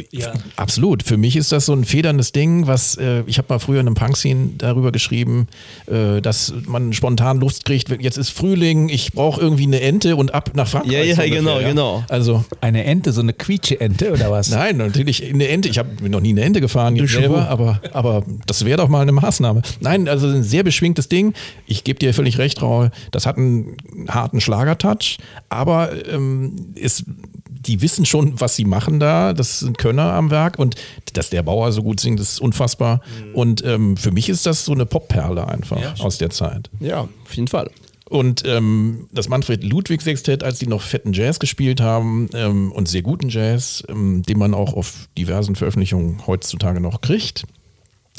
absolut. 0.56 1.04
Für 1.04 1.18
mich 1.18 1.36
ist 1.36 1.52
das 1.52 1.66
so 1.66 1.74
ein 1.74 1.86
federndes 1.86 2.32
Ding, 2.32 2.68
was 2.68 2.96
äh, 2.98 3.24
ich 3.28 3.38
habe 3.38 3.48
mal 3.50 3.60
früher 3.60 3.80
in 3.80 3.88
einem 3.88 3.96
Punk-Scene 3.96 4.52
darüber 4.58 4.92
geschrieben, 4.92 5.48
äh, 5.88 6.22
dass 6.22 6.54
man 6.66 6.94
spontan 6.94 7.40
Lust 7.40 7.66
kriegt. 7.66 7.90
Jetzt 8.02 8.18
ist 8.18 8.30
Frühling, 8.30 8.90
ich 8.90 9.14
brauche 9.14 9.40
irgendwie 9.40 9.64
eine 9.64 9.82
Ente 9.82 10.16
und 10.16 10.34
ab 10.34 10.52
nach 10.56 10.68
Frankreich. 10.68 10.92
Ja, 10.92 11.04
ja, 11.04 11.16
so 11.16 11.22
ungefähr, 11.22 11.40
genau, 11.40 11.60
genau. 11.60 12.04
Also 12.10 12.44
Eine 12.62 12.84
Ente, 12.86 13.12
so 13.12 13.22
eine 13.22 13.34
Quietsche-Ente 13.34 14.12
oder 14.12 14.32
was? 14.32 14.50
Nein, 14.50 14.78
natürlich 14.78 15.24
eine 15.24 15.48
Ente. 15.48 15.70
Ich 15.70 15.78
habe 15.78 15.90
noch 16.10 16.22
nie 16.22 16.30
eine 16.30 16.42
Ente 16.42 16.62
gefahren 16.62 16.96
selber, 17.08 17.50
aber, 17.50 17.82
aber 17.94 18.24
das 18.46 18.66
wäre 18.66 18.78
doch 18.78 18.90
mal 18.90 19.02
eine 19.02 19.12
Maßnahme. 19.12 19.62
Nein, 19.80 20.08
also 20.08 20.28
ein 20.28 20.44
sehr 20.44 20.64
beschwingtes 20.80 21.10
Ding. 21.10 21.34
Ich 21.66 21.84
gebe 21.84 22.00
dir 22.00 22.14
völlig 22.14 22.38
recht, 22.38 22.62
Raul. 22.62 22.92
Das 23.12 23.26
hat 23.26 23.38
einen 23.38 23.76
harten 24.08 24.40
Schlagertouch, 24.40 25.18
aber 25.50 26.08
ähm, 26.08 26.74
ist, 26.76 27.04
die 27.50 27.82
wissen 27.82 28.06
schon, 28.06 28.40
was 28.40 28.56
sie 28.56 28.64
machen 28.64 29.00
da. 29.00 29.34
Das 29.34 29.60
sind 29.60 29.78
Könner 29.78 30.14
am 30.14 30.32
Werk 30.32 30.58
und 30.58 30.76
dass 31.14 31.30
der 31.30 31.44
Bauer 31.44 31.74
so 31.74 31.84
gut 31.84 32.00
singt, 32.00 32.20
ist 32.22 32.40
unfassbar. 32.40 33.02
Und 33.34 33.64
ähm, 33.66 33.98
für 33.98 34.12
mich 34.12 34.30
ist 34.30 34.46
das 34.46 34.64
so 34.64 34.72
eine 34.72 34.86
Popperle 34.86 35.48
einfach 35.48 36.00
aus 36.00 36.18
der 36.18 36.30
Zeit. 36.30 36.70
Ja, 36.80 37.02
auf 37.26 37.34
jeden 37.34 37.50
Fall. 37.50 37.70
Und 38.10 38.44
ähm, 38.46 39.08
das 39.12 39.30
Manfred 39.30 39.64
Ludwig 39.64 40.02
Sextett, 40.02 40.44
als 40.44 40.58
die 40.58 40.66
noch 40.66 40.82
fetten 40.82 41.14
Jazz 41.14 41.38
gespielt 41.40 41.80
haben 41.80 42.28
ähm, 42.34 42.72
und 42.72 42.88
sehr 42.88 43.04
guten 43.04 43.30
Jazz, 43.30 43.84
ähm, 43.88 44.24
den 44.24 44.40
man 44.40 44.56
auch 44.56 44.74
auf 44.74 45.10
diversen 45.16 45.56
Veröffentlichungen 45.56 46.26
heutzutage 46.26 46.80
noch 46.80 47.02
kriegt. 47.02 47.44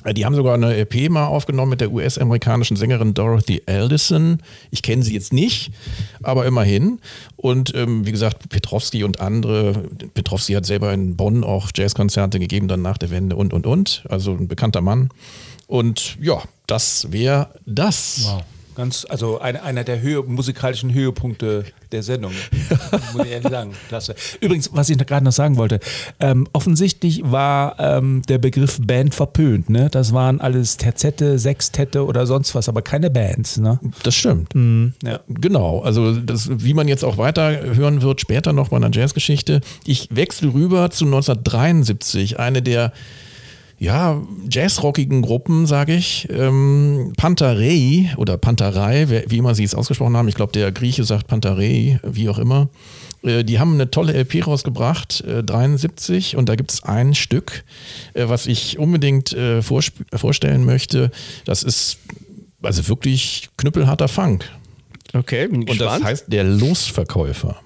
Äh, 0.05 0.15
Die 0.15 0.25
haben 0.25 0.35
sogar 0.35 0.55
eine 0.55 0.77
EP 0.77 1.11
mal 1.11 1.27
aufgenommen 1.27 1.71
mit 1.71 1.81
der 1.81 1.93
US-amerikanischen 1.93 2.77
Sängerin 2.77 3.15
Dorothy 3.15 3.63
Aldison. 3.67 4.43
Ich 4.71 4.83
kenne 4.83 5.03
sie 5.03 5.15
jetzt 5.15 5.33
nicht, 5.33 5.73
aber 6.23 6.47
immerhin. 6.47 7.01
Und 7.37 7.75
ähm, 7.75 8.07
wie 8.07 8.13
gesagt, 8.13 8.49
Petrowski 8.49 9.05
und 9.05 9.21
andere. 9.21 9.85
Petrowski 10.15 10.55
hat 10.55 10.67
selber 10.67 10.93
in 10.93 11.17
Bonn 11.17 11.45
auch 11.45 11.71
Jazzkonzerte 11.75 12.39
gegeben, 12.39 12.69
dann 12.69 12.83
nach 12.83 12.99
der 12.99 13.11
Wende 13.11 13.37
und, 13.37 13.53
und, 13.53 13.67
und. 13.67 14.05
Also 14.09 14.33
ein 14.33 14.49
bekannter 14.49 14.81
Mann. 14.81 15.11
Und 15.67 16.19
ja, 16.21 16.43
das 16.67 17.13
wäre 17.13 17.49
das. 17.65 18.25
Wow. 18.25 18.43
Ganz, 18.81 19.07
also 19.11 19.39
ein, 19.39 19.59
einer 19.59 19.85
der 19.85 20.01
Höhe, 20.01 20.23
musikalischen 20.23 20.95
Höhepunkte 20.95 21.67
der 21.93 22.03
Sendung. 22.03 22.33
Muss 23.13 23.27
ich 23.27 23.33
ehrlich 23.33 23.51
sagen. 23.51 23.73
Klasse. 23.89 24.15
Übrigens, 24.41 24.71
was 24.73 24.89
ich 24.89 24.97
gerade 24.97 25.23
noch 25.23 25.33
sagen 25.33 25.59
wollte, 25.59 25.81
ähm, 26.19 26.49
offensichtlich 26.55 27.21
war 27.23 27.79
ähm, 27.79 28.23
der 28.27 28.39
Begriff 28.39 28.81
Band 28.81 29.15
verpönt. 29.15 29.69
Ne? 29.69 29.91
Das 29.91 30.15
waren 30.15 30.41
alles 30.41 30.79
Terzette, 30.79 31.39
Sextette 31.39 32.07
oder 32.07 32.27
sonst 32.27 32.55
was, 32.55 32.71
aber 32.71 32.81
keine 32.81 33.11
Bands. 33.11 33.59
Ne? 33.59 33.79
Das 34.03 34.15
stimmt. 34.15 34.55
Ja. 35.05 35.21
Genau, 35.29 35.81
also 35.83 36.15
das, 36.15 36.49
wie 36.51 36.73
man 36.73 36.89
jetzt 36.89 37.05
auch 37.05 37.19
weiter 37.19 37.75
hören 37.75 38.01
wird, 38.01 38.23
später 38.23 38.55
noch 38.55 38.71
bei 38.71 38.79
einer 38.79 38.91
Jazzgeschichte. 38.91 39.61
Ich 39.85 40.09
wechsle 40.11 40.55
rüber 40.55 40.89
zu 40.91 41.05
1973, 41.05 42.41
eine 42.41 42.63
der 42.63 42.95
ja, 43.81 44.21
jazzrockigen 44.51 45.23
Gruppen, 45.23 45.67
sage 45.67 45.95
ich. 45.95 46.29
Ähm, 46.31 47.15
Pantarei 47.17 48.13
oder 48.19 48.37
Pantarei, 48.37 49.25
wie 49.27 49.39
immer 49.39 49.55
sie 49.55 49.65
es 49.65 49.75
ausgesprochen 49.75 50.17
haben. 50.17 50.29
Ich 50.29 50.35
glaube, 50.35 50.53
der 50.53 50.71
Grieche 50.71 51.03
sagt 51.05 51.27
Pantarei, 51.27 51.99
wie 52.05 52.29
auch 52.29 52.39
immer. 52.39 52.69
Äh, 53.23 53.43
Die 53.43 53.59
haben 53.59 53.73
eine 53.75 53.91
tolle 53.91 54.13
LP 54.13 54.47
rausgebracht, 54.47 55.23
äh, 55.23 55.43
73, 55.43 56.37
und 56.37 56.51
da 56.51 56.57
gibt 56.57 56.73
es 56.73 56.83
ein 56.85 57.15
Stück, 57.15 57.65
äh, 58.13 58.29
was 58.29 58.47
ich 58.47 58.79
unbedingt 58.79 59.33
äh, 59.33 59.63
vorstellen 59.63 60.67
möchte. 60.67 61.11
Das 61.47 61.63
ist 61.63 61.97
also 62.63 62.87
wirklich 62.89 63.49
knüppelharter 63.57 64.09
Funk. 64.09 64.45
Okay, 65.15 65.49
bin 65.49 65.61
Und 65.61 65.67
gespannt. 65.67 66.03
das 66.03 66.09
heißt 66.09 66.25
der 66.29 66.45
Losverkäufer. 66.45 67.57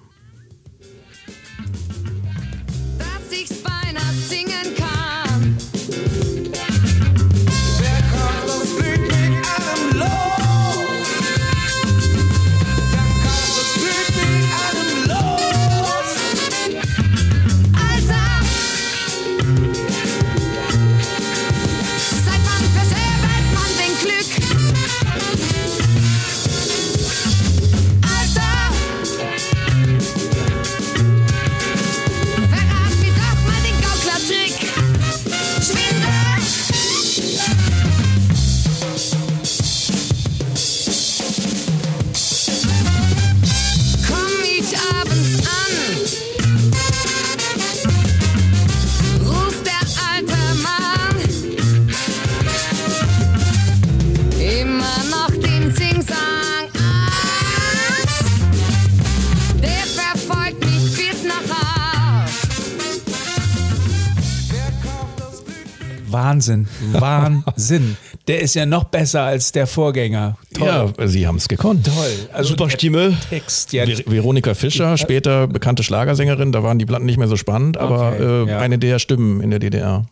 Wahnsinn. 66.49 66.69
Wahnsinn. 66.93 67.97
Der 68.29 68.41
ist 68.41 68.55
ja 68.55 68.67
noch 68.67 68.85
besser 68.85 69.23
als 69.23 69.53
der 69.53 69.67
Vorgänger. 69.67 70.37
Toll. 70.55 70.67
Ja, 70.99 71.07
sie 71.09 71.27
haben 71.27 71.37
es 71.37 71.49
gekonnt. 71.49 71.87
Toll. 71.87 71.95
Also 72.33 72.51
Super 72.51 72.71
Stimme. 72.71 73.17
Text, 73.31 73.73
ja. 73.73 73.85
Ver 73.87 73.99
Veronika 74.07 74.55
Fischer, 74.55 74.97
später 74.97 75.47
bekannte 75.47 75.83
Schlagersängerin, 75.83 76.53
da 76.53 76.63
waren 76.63 76.79
die 76.79 76.87
Platten 76.87 77.07
nicht 77.07 77.19
mehr 77.19 77.29
so 77.29 77.37
spannend, 77.37 77.77
aber 77.77 78.13
Okay, 78.15 78.23
äh, 78.23 78.49
ja. 78.51 78.59
eine 78.59 78.79
der 78.79 78.99
Stimmen 78.99 79.41
in 79.41 79.51
der 79.51 79.59
DDR. 79.59 80.05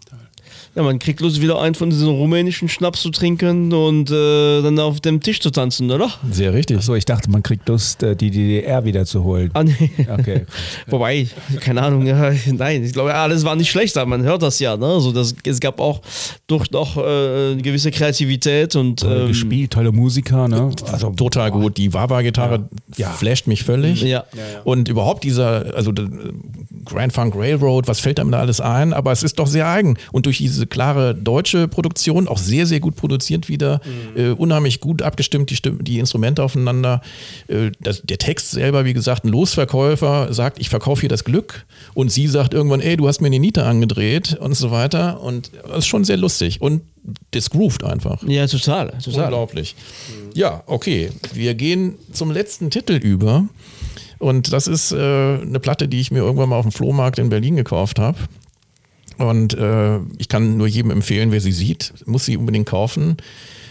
Ja, 0.74 0.82
man 0.82 0.98
kriegt 0.98 1.20
Lust, 1.20 1.42
wieder 1.42 1.60
einen 1.60 1.74
von 1.74 1.90
diesen 1.90 2.08
rumänischen 2.08 2.66
Schnaps 2.66 3.02
zu 3.02 3.10
trinken 3.10 3.74
und 3.74 4.10
äh, 4.10 4.62
dann 4.62 4.78
auf 4.78 5.00
dem 5.00 5.20
Tisch 5.20 5.38
zu 5.40 5.50
tanzen, 5.50 5.90
oder? 5.90 6.10
Sehr 6.30 6.54
richtig. 6.54 6.78
Achso, 6.78 6.94
ich 6.94 7.04
dachte, 7.04 7.30
man 7.30 7.42
kriegt 7.42 7.68
Lust, 7.68 8.02
äh, 8.02 8.16
die 8.16 8.30
DDR 8.30 8.82
wieder 8.86 9.04
zu 9.04 9.22
holen. 9.22 9.50
Ah, 9.52 9.64
nee. 9.64 9.90
Okay. 10.08 10.46
Wobei, 10.86 11.28
keine 11.60 11.82
Ahnung, 11.82 12.06
ja, 12.06 12.32
nein, 12.46 12.84
ich 12.84 12.94
glaube, 12.94 13.14
alles 13.14 13.44
war 13.44 13.54
nicht 13.54 13.70
schlecht, 13.70 13.98
aber 13.98 14.08
man 14.08 14.22
hört 14.22 14.40
das 14.40 14.60
ja. 14.60 14.78
Ne? 14.78 14.86
Also 14.86 15.12
das, 15.12 15.34
es 15.44 15.60
gab 15.60 15.78
auch 15.78 16.00
durch 16.46 16.70
noch 16.70 16.96
äh, 16.96 17.00
eine 17.00 17.60
gewisse 17.60 17.90
Kreativität 17.90 18.74
und 18.74 19.00
Toll 19.00 19.22
ähm, 19.22 19.28
gespielt, 19.28 19.72
tolle 19.72 19.92
Musiker, 19.92 20.48
ne? 20.48 20.70
Also 20.90 21.10
Total 21.10 21.50
gut. 21.50 21.76
Die 21.76 21.92
Wawa-Gitarre 21.92 22.68
flasht 23.18 23.46
mich 23.46 23.64
völlig. 23.64 24.00
Ja. 24.00 24.24
Und 24.64 24.88
überhaupt 24.88 25.24
dieser, 25.24 25.74
also 25.74 25.92
der 25.92 26.08
Grand 26.84 27.12
Funk 27.12 27.34
Railroad, 27.36 27.88
was 27.88 28.00
fällt 28.00 28.18
einem 28.18 28.30
da 28.30 28.40
alles 28.40 28.60
ein? 28.60 28.92
Aber 28.92 29.12
es 29.12 29.22
ist 29.22 29.38
doch 29.38 29.46
sehr 29.46 29.68
eigen. 29.68 29.98
Und 30.10 30.26
durch 30.26 30.38
diese 30.38 30.61
klare 30.66 31.14
deutsche 31.14 31.68
Produktion, 31.68 32.28
auch 32.28 32.38
sehr, 32.38 32.66
sehr 32.66 32.80
gut 32.80 32.96
produziert 32.96 33.48
wieder, 33.48 33.80
äh, 34.16 34.30
unheimlich 34.30 34.80
gut 34.80 35.02
abgestimmt, 35.02 35.50
die, 35.50 35.56
Stimme, 35.56 35.82
die 35.82 35.98
Instrumente 35.98 36.42
aufeinander. 36.42 37.02
Äh, 37.48 37.70
das, 37.80 38.02
der 38.02 38.18
Text 38.18 38.50
selber, 38.50 38.84
wie 38.84 38.92
gesagt, 38.92 39.24
ein 39.24 39.28
Losverkäufer 39.28 40.32
sagt, 40.32 40.58
ich 40.60 40.68
verkaufe 40.68 41.00
hier 41.00 41.08
das 41.08 41.24
Glück. 41.24 41.66
Und 41.94 42.10
sie 42.10 42.26
sagt 42.26 42.54
irgendwann, 42.54 42.80
ey, 42.80 42.96
du 42.96 43.08
hast 43.08 43.20
mir 43.20 43.26
eine 43.26 43.38
Niete 43.38 43.64
angedreht 43.64 44.36
und 44.40 44.54
so 44.54 44.70
weiter. 44.70 45.20
Und 45.20 45.50
das 45.68 45.78
ist 45.78 45.86
schon 45.86 46.04
sehr 46.04 46.16
lustig. 46.16 46.60
Und 46.60 46.82
das 47.32 47.50
groovt 47.50 47.84
einfach. 47.84 48.22
ja, 48.24 48.46
total, 48.46 48.92
total. 49.02 49.24
Unglaublich. 49.24 49.74
Ja, 50.34 50.62
okay. 50.66 51.10
Wir 51.32 51.54
gehen 51.54 51.96
zum 52.12 52.30
letzten 52.30 52.70
Titel 52.70 52.94
über. 52.94 53.48
Und 54.18 54.52
das 54.52 54.68
ist 54.68 54.92
äh, 54.92 54.96
eine 54.96 55.58
Platte, 55.58 55.88
die 55.88 55.98
ich 55.98 56.12
mir 56.12 56.20
irgendwann 56.20 56.48
mal 56.48 56.56
auf 56.56 56.64
dem 56.64 56.70
Flohmarkt 56.70 57.18
in 57.18 57.28
Berlin 57.28 57.56
gekauft 57.56 57.98
habe. 57.98 58.18
Und 59.18 59.54
äh, 59.54 59.98
ich 60.18 60.28
kann 60.28 60.56
nur 60.56 60.66
jedem 60.66 60.90
empfehlen, 60.90 61.32
wer 61.32 61.40
sie 61.40 61.52
sieht, 61.52 61.92
muss 62.06 62.24
sie 62.24 62.36
unbedingt 62.36 62.68
kaufen. 62.68 63.16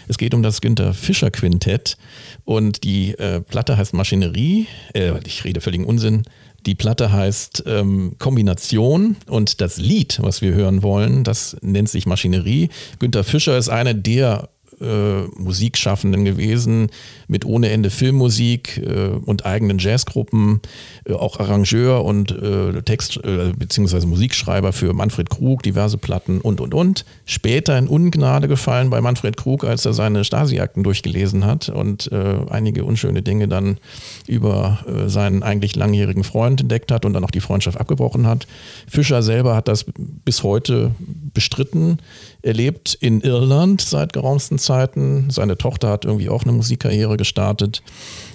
Es 0.08 0.18
geht 0.18 0.34
um 0.34 0.42
das 0.42 0.60
Günther 0.60 0.94
Fischer 0.94 1.30
Quintett 1.30 1.96
und 2.44 2.84
die 2.84 3.12
äh, 3.18 3.40
Platte 3.40 3.76
heißt 3.76 3.94
Maschinerie. 3.94 4.66
Äh, 4.94 5.12
ich 5.26 5.44
rede 5.44 5.60
völligen 5.60 5.84
Unsinn. 5.84 6.24
Die 6.66 6.74
Platte 6.74 7.12
heißt 7.12 7.64
ähm, 7.66 8.14
Kombination 8.18 9.16
und 9.26 9.60
das 9.60 9.78
Lied, 9.78 10.18
was 10.22 10.42
wir 10.42 10.52
hören 10.52 10.82
wollen, 10.82 11.24
das 11.24 11.56
nennt 11.60 11.88
sich 11.88 12.06
Maschinerie. 12.06 12.68
Günther 13.00 13.24
Fischer 13.24 13.58
ist 13.58 13.68
einer 13.68 13.94
der 13.94 14.48
äh, 14.80 15.22
Musikschaffenden 15.36 16.24
gewesen, 16.24 16.88
mit 17.28 17.44
ohne 17.44 17.70
Ende 17.70 17.90
Filmmusik 17.90 18.78
äh, 18.78 19.08
und 19.24 19.46
eigenen 19.46 19.78
Jazzgruppen, 19.78 20.60
äh, 21.04 21.12
auch 21.12 21.40
Arrangeur 21.40 22.04
und 22.04 22.30
äh, 22.30 22.82
Text- 22.82 23.18
äh, 23.24 23.52
bzw. 23.56 24.06
Musikschreiber 24.06 24.72
für 24.72 24.92
Manfred 24.92 25.30
Krug, 25.30 25.62
diverse 25.62 25.98
Platten 25.98 26.40
und 26.40 26.60
und 26.60 26.74
und. 26.74 27.04
Später 27.24 27.78
in 27.78 27.88
Ungnade 27.88 28.48
gefallen 28.48 28.90
bei 28.90 29.00
Manfred 29.00 29.36
Krug, 29.36 29.64
als 29.64 29.84
er 29.84 29.92
seine 29.92 30.24
Stasi-Akten 30.24 30.82
durchgelesen 30.82 31.44
hat 31.44 31.68
und 31.68 32.10
äh, 32.12 32.36
einige 32.50 32.84
unschöne 32.84 33.22
Dinge 33.22 33.48
dann 33.48 33.78
über 34.26 34.84
seinen 35.06 35.42
eigentlich 35.42 35.76
langjährigen 35.76 36.24
Freund 36.24 36.60
entdeckt 36.60 36.92
hat 36.92 37.04
und 37.04 37.12
dann 37.12 37.24
auch 37.24 37.30
die 37.30 37.40
Freundschaft 37.40 37.78
abgebrochen 37.78 38.26
hat. 38.26 38.46
Fischer 38.88 39.22
selber 39.22 39.56
hat 39.56 39.68
das 39.68 39.86
bis 40.24 40.42
heute 40.42 40.92
bestritten. 41.34 41.98
Er 42.42 42.54
lebt 42.54 42.94
in 42.94 43.20
Irland 43.20 43.80
seit 43.80 44.12
geraumesten 44.12 44.58
Zeiten. 44.58 45.30
Seine 45.30 45.56
Tochter 45.56 45.88
hat 45.88 46.04
irgendwie 46.04 46.28
auch 46.28 46.42
eine 46.42 46.52
Musikkarriere 46.52 47.16
gestartet. 47.16 47.82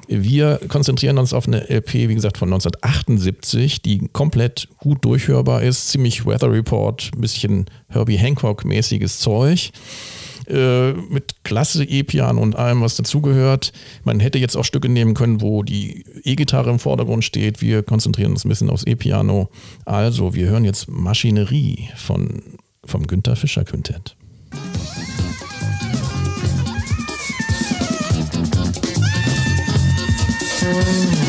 Wir 0.07 0.61
konzentrieren 0.69 1.17
uns 1.17 1.33
auf 1.33 1.47
eine 1.47 1.69
LP, 1.69 1.93
wie 1.93 2.15
gesagt, 2.15 2.37
von 2.37 2.47
1978, 2.47 3.81
die 3.81 4.07
komplett 4.13 4.69
gut 4.77 5.03
durchhörbar 5.03 5.61
ist. 5.61 5.89
Ziemlich 5.89 6.25
Weather 6.25 6.49
Report, 6.49 7.11
ein 7.13 7.19
bisschen 7.19 7.65
Herbie 7.89 8.17
Hancock-mäßiges 8.17 9.19
Zeug. 9.19 9.71
Äh, 10.47 10.93
mit 10.93 11.43
klasse 11.43 11.83
E-Piano 11.83 12.41
und 12.41 12.55
allem, 12.55 12.81
was 12.81 12.95
dazugehört. 12.95 13.73
Man 14.05 14.21
hätte 14.21 14.39
jetzt 14.39 14.55
auch 14.55 14.63
Stücke 14.63 14.87
nehmen 14.87 15.13
können, 15.13 15.41
wo 15.41 15.61
die 15.61 16.05
E-Gitarre 16.23 16.69
im 16.69 16.79
Vordergrund 16.79 17.25
steht. 17.25 17.61
Wir 17.61 17.83
konzentrieren 17.83 18.31
uns 18.31 18.45
ein 18.45 18.49
bisschen 18.49 18.69
aufs 18.69 18.85
E-Piano. 18.85 19.49
Also, 19.83 20.35
wir 20.35 20.47
hören 20.47 20.63
jetzt 20.63 20.87
Maschinerie 20.87 21.89
von, 21.97 22.43
vom 22.87 23.05
Günther 23.05 23.35
Fischer 23.35 23.65
Quintett. 23.65 24.15
Jimmy, 30.67 31.26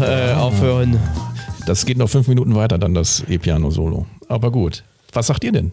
äh, 0.00 0.32
aufhören. 0.32 0.98
Das 1.66 1.86
geht 1.86 1.98
noch 1.98 2.10
fünf 2.10 2.28
Minuten 2.28 2.54
weiter, 2.54 2.78
dann 2.78 2.94
das 2.94 3.24
E-Piano-Solo. 3.28 4.06
Aber 4.28 4.50
gut. 4.50 4.84
Was 5.12 5.28
sagt 5.28 5.44
ihr 5.44 5.52
denn? 5.52 5.72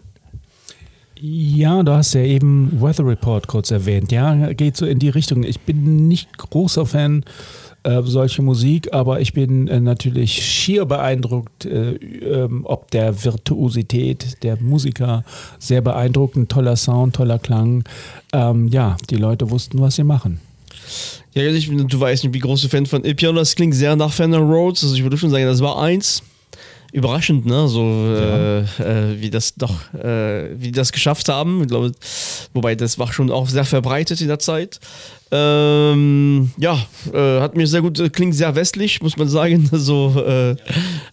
Ja, 1.20 1.82
du 1.82 1.92
hast 1.92 2.14
ja 2.14 2.22
eben 2.22 2.80
Weather 2.80 3.06
Report 3.06 3.46
kurz 3.46 3.70
erwähnt. 3.70 4.10
Ja, 4.10 4.52
geht 4.52 4.76
so 4.76 4.86
in 4.86 4.98
die 4.98 5.08
Richtung. 5.08 5.44
Ich 5.44 5.60
bin 5.60 6.08
nicht 6.08 6.36
großer 6.36 6.84
Fan 6.84 7.24
äh, 7.84 8.02
solcher 8.02 8.42
Musik, 8.42 8.92
aber 8.92 9.20
ich 9.20 9.32
bin 9.32 9.68
äh, 9.68 9.80
natürlich 9.80 10.44
schier 10.44 10.84
beeindruckt, 10.84 11.64
äh, 11.64 11.94
ähm, 11.94 12.62
ob 12.64 12.90
der 12.90 13.24
Virtuosität 13.24 14.42
der 14.42 14.60
Musiker. 14.60 15.24
Sehr 15.58 15.80
beeindruckend, 15.80 16.50
toller 16.50 16.76
Sound, 16.76 17.16
toller 17.16 17.38
Klang. 17.38 17.84
Ähm, 18.32 18.68
ja, 18.68 18.96
die 19.10 19.16
Leute 19.16 19.50
wussten, 19.50 19.80
was 19.80 19.96
sie 19.96 20.04
machen. 20.04 20.40
Ja, 21.34 21.42
ich, 21.44 21.68
bin- 21.68 21.88
du 21.88 22.00
weißt 22.00 22.24
nicht, 22.24 22.34
wie 22.34 22.38
große 22.38 22.68
Fan 22.68 22.86
von 22.86 23.04
E-Piano. 23.04 23.38
Das 23.38 23.54
klingt 23.54 23.74
sehr 23.74 23.96
nach 23.96 24.12
Fender 24.12 24.38
Rhodes. 24.38 24.82
Also 24.84 24.94
ich 24.94 25.02
würde 25.02 25.16
schon 25.16 25.30
sagen, 25.30 25.44
das 25.46 25.60
war 25.60 25.80
eins. 25.80 26.22
Überraschend, 26.92 27.46
ne? 27.46 27.68
So 27.68 27.80
äh, 28.14 28.58
äh, 28.60 29.18
wie 29.20 29.30
das 29.30 29.54
doch, 29.54 29.94
äh, 29.94 30.50
wie 30.60 30.72
das 30.72 30.92
geschafft 30.92 31.28
haben. 31.30 31.62
Ich 31.62 31.68
glaube, 31.68 31.92
wobei 32.52 32.74
das 32.74 32.98
war 32.98 33.10
schon 33.10 33.30
auch 33.30 33.48
sehr 33.48 33.64
verbreitet 33.64 34.20
in 34.20 34.28
der 34.28 34.38
Zeit. 34.38 34.78
Ähm, 35.34 36.50
ja, 36.58 36.78
äh, 37.12 37.40
hat 37.40 37.56
mir 37.56 37.66
sehr 37.66 37.80
gut, 37.80 37.98
äh, 37.98 38.10
klingt 38.10 38.34
sehr 38.34 38.54
westlich, 38.54 39.00
muss 39.02 39.16
man 39.16 39.28
sagen. 39.28 39.68
So, 39.82 40.14
äh, 40.24 40.54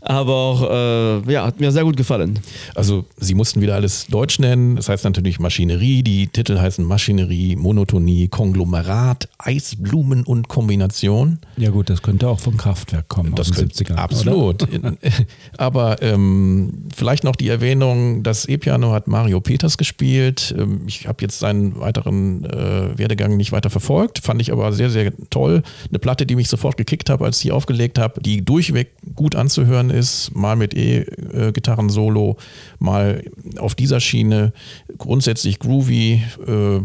aber 0.02 0.36
auch, 0.36 0.70
äh, 0.70 1.32
ja, 1.32 1.46
hat 1.46 1.60
mir 1.60 1.72
sehr 1.72 1.84
gut 1.84 1.98
gefallen. 1.98 2.40
Also, 2.76 3.06
sie 3.18 3.34
mussten 3.34 3.62
wieder 3.62 3.76
alles 3.76 4.06
Deutsch 4.08 4.38
nennen. 4.38 4.76
Das 4.76 4.90
heißt 4.90 5.06
natürlich 5.06 5.40
Maschinerie. 5.40 6.04
Die 6.04 6.28
Titel 6.28 6.60
heißen 6.60 6.86
Maschinerie, 6.86 7.56
Monotonie, 7.56 8.28
Konglomerat, 8.28 9.30
Eisblumen 9.40 10.24
und 10.24 10.50
Kombination. 10.50 11.40
Ja 11.58 11.70
gut, 11.72 11.90
das 11.90 12.02
könnte 12.02 12.28
auch 12.28 12.40
vom 12.40 12.58
Kraftwerk 12.58 13.08
kommen 13.08 13.34
Das 13.34 13.50
aus 13.50 13.56
den 13.56 13.70
könnte, 13.70 13.84
70ern. 13.86 13.94
Oder? 13.94 14.04
absolut. 14.04 14.68
Aber 15.58 16.02
ähm, 16.02 16.88
vielleicht 16.96 17.24
noch 17.24 17.36
die 17.36 17.50
Erwähnung, 17.50 18.24
das 18.24 18.46
E-Piano 18.46 18.92
hat 18.92 19.08
Mario 19.08 19.40
Peters 19.40 19.78
gespielt. 19.78 20.54
Ähm, 20.58 20.82
ich 20.88 21.08
habe 21.08 21.22
jetzt 21.22 21.40
seinen 21.40 21.80
weiteren 21.80 22.46
äh, 22.46 22.98
Werdegang 22.98 23.38
nicht 23.38 23.52
weiter 23.52 23.70
verfolgt. 23.70 24.09
Verfolgt, 24.10 24.20
fand 24.20 24.42
ich 24.42 24.52
aber 24.52 24.74
sehr, 24.74 24.90
sehr 24.90 25.12
toll. 25.30 25.64
Eine 25.90 26.00
Platte, 26.00 26.26
die 26.26 26.36
mich 26.36 26.50
sofort 26.50 26.78
gekickt 26.78 27.10
habe, 27.10 27.26
als 27.26 27.38
ich 27.38 27.44
die 27.44 27.52
aufgelegt 27.52 28.00
habe, 28.00 28.22
die 28.22 28.44
durchweg 28.44 28.92
gut 29.16 29.36
anzuhören 29.36 29.90
ist, 29.90 30.36
mal 30.36 30.56
mit 30.56 30.74
E-Gitarren-Solo, 30.76 32.38
mal 32.80 33.24
auf 33.58 33.76
dieser 33.76 34.00
Schiene, 34.00 34.54
grundsätzlich 34.98 35.60
groovy. 35.60 36.24
Äh, 36.48 36.78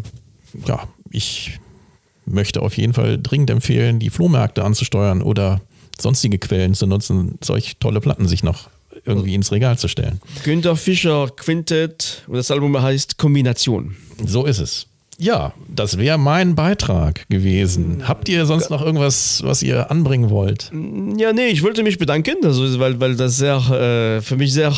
ja, 0.67 0.83
ich 1.11 1.59
möchte 2.27 2.63
auf 2.63 2.77
jeden 2.77 2.95
Fall 2.95 3.19
dringend 3.21 3.51
empfehlen, 3.51 3.99
die 3.99 4.11
Flohmärkte 4.11 4.65
anzusteuern 4.65 5.23
oder 5.23 5.61
sonstige 5.99 6.39
Quellen 6.39 6.75
zu 6.75 6.87
nutzen, 6.87 7.39
solch 7.43 7.77
tolle 7.79 8.01
Platten 8.01 8.27
sich 8.27 8.43
noch 8.43 8.69
irgendwie 9.05 9.35
ins 9.35 9.53
Regal 9.53 9.77
zu 9.77 9.89
stellen. 9.89 10.21
Günter 10.45 10.77
Fischer 10.77 11.29
Quintet 11.37 12.23
und 12.27 12.37
das 12.37 12.51
Album 12.51 12.81
heißt 12.81 13.19
Kombination. 13.19 13.97
So 14.25 14.47
ist 14.47 14.61
es. 14.61 14.87
Ja, 15.19 15.53
das 15.69 15.99
wäre 15.99 16.19
mein 16.19 16.55
Beitrag 16.55 17.29
gewesen. 17.29 18.09
Habt 18.09 18.29
ihr 18.29 18.47
sonst 18.47 18.71
noch 18.71 18.85
irgendwas, 18.85 19.43
was 19.45 19.63
ihr 19.63 19.91
anbringen 19.91 20.31
wollt? 20.31 20.71
Ja, 21.17 21.33
nee, 21.33 21.47
ich 21.47 21.63
wollte 21.63 21.83
mich 21.83 21.99
bedanken, 21.99 22.37
also, 22.43 22.79
weil, 22.79 22.99
weil 23.01 23.17
das 23.17 23.37
sehr 23.37 23.57
äh, 23.57 24.21
für 24.21 24.37
mich 24.37 24.53
sehr 24.53 24.73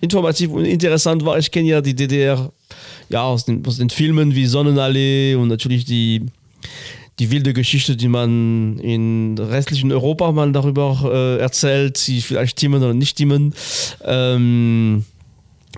informativ 0.00 0.50
und 0.50 0.64
interessant 0.64 1.24
war. 1.24 1.38
Ich 1.38 1.50
kenne 1.50 1.68
ja 1.68 1.80
die 1.80 1.94
DDR 1.94 2.50
ja, 3.08 3.22
aus, 3.22 3.44
den, 3.44 3.64
aus 3.66 3.78
den 3.78 3.90
Filmen 3.90 4.34
wie 4.34 4.46
Sonnenallee 4.46 5.34
und 5.36 5.48
natürlich 5.48 5.84
die, 5.84 6.26
die 7.18 7.30
wilde 7.30 7.52
Geschichte, 7.52 7.96
die 7.96 8.08
man 8.08 8.78
in 8.78 9.38
restlichen 9.38 9.92
Europa 9.92 10.32
man 10.32 10.52
darüber 10.52 11.10
äh, 11.12 11.40
erzählt, 11.40 12.04
die 12.06 12.20
vielleicht 12.20 12.58
stimmen 12.58 12.82
oder 12.82 12.94
nicht 12.94 13.10
stimmen. 13.10 13.54
Ähm, 14.04 15.04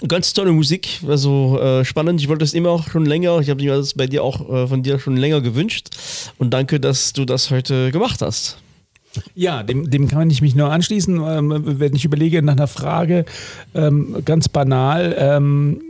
ganz 0.06 0.32
tolle 0.32 0.52
Musik, 0.52 1.00
also 1.06 1.58
äh, 1.60 1.84
spannend. 1.84 2.20
Ich 2.20 2.28
wollte 2.28 2.44
es 2.44 2.54
immer 2.54 2.70
auch 2.70 2.88
schon 2.88 3.06
länger. 3.06 3.40
Ich 3.40 3.50
habe 3.50 3.62
mir 3.62 3.76
das 3.76 3.94
bei 3.94 4.06
dir 4.06 4.22
auch 4.22 4.48
äh, 4.48 4.66
von 4.66 4.82
dir 4.82 4.98
schon 4.98 5.16
länger 5.16 5.40
gewünscht. 5.40 5.88
Und 6.38 6.50
danke, 6.50 6.80
dass 6.80 7.12
du 7.12 7.24
das 7.24 7.50
heute 7.50 7.90
gemacht 7.90 8.22
hast. 8.22 8.58
Ja, 9.34 9.62
dem, 9.62 9.90
dem 9.90 10.08
kann 10.08 10.30
ich 10.30 10.42
mich 10.42 10.54
nur 10.54 10.70
anschließen. 10.70 11.20
Ähm, 11.26 11.62
wenn 11.80 11.94
ich 11.94 12.04
überlege 12.04 12.42
nach 12.42 12.52
einer 12.52 12.66
Frage, 12.66 13.24
ähm, 13.74 14.16
ganz 14.24 14.48
banal, 14.48 15.16
ähm, 15.18 15.80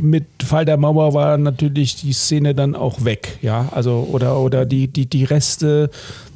mit 0.00 0.24
Fall 0.42 0.64
der 0.64 0.76
Mauer 0.76 1.12
war 1.12 1.36
natürlich 1.36 1.96
die 1.96 2.12
Szene 2.12 2.54
dann 2.54 2.74
auch 2.74 3.04
weg, 3.04 3.38
ja, 3.42 3.68
also 3.72 4.08
oder 4.10 4.38
oder 4.40 4.64
die 4.64 4.88
die 4.88 5.06
die 5.06 5.24
Reste 5.24 5.90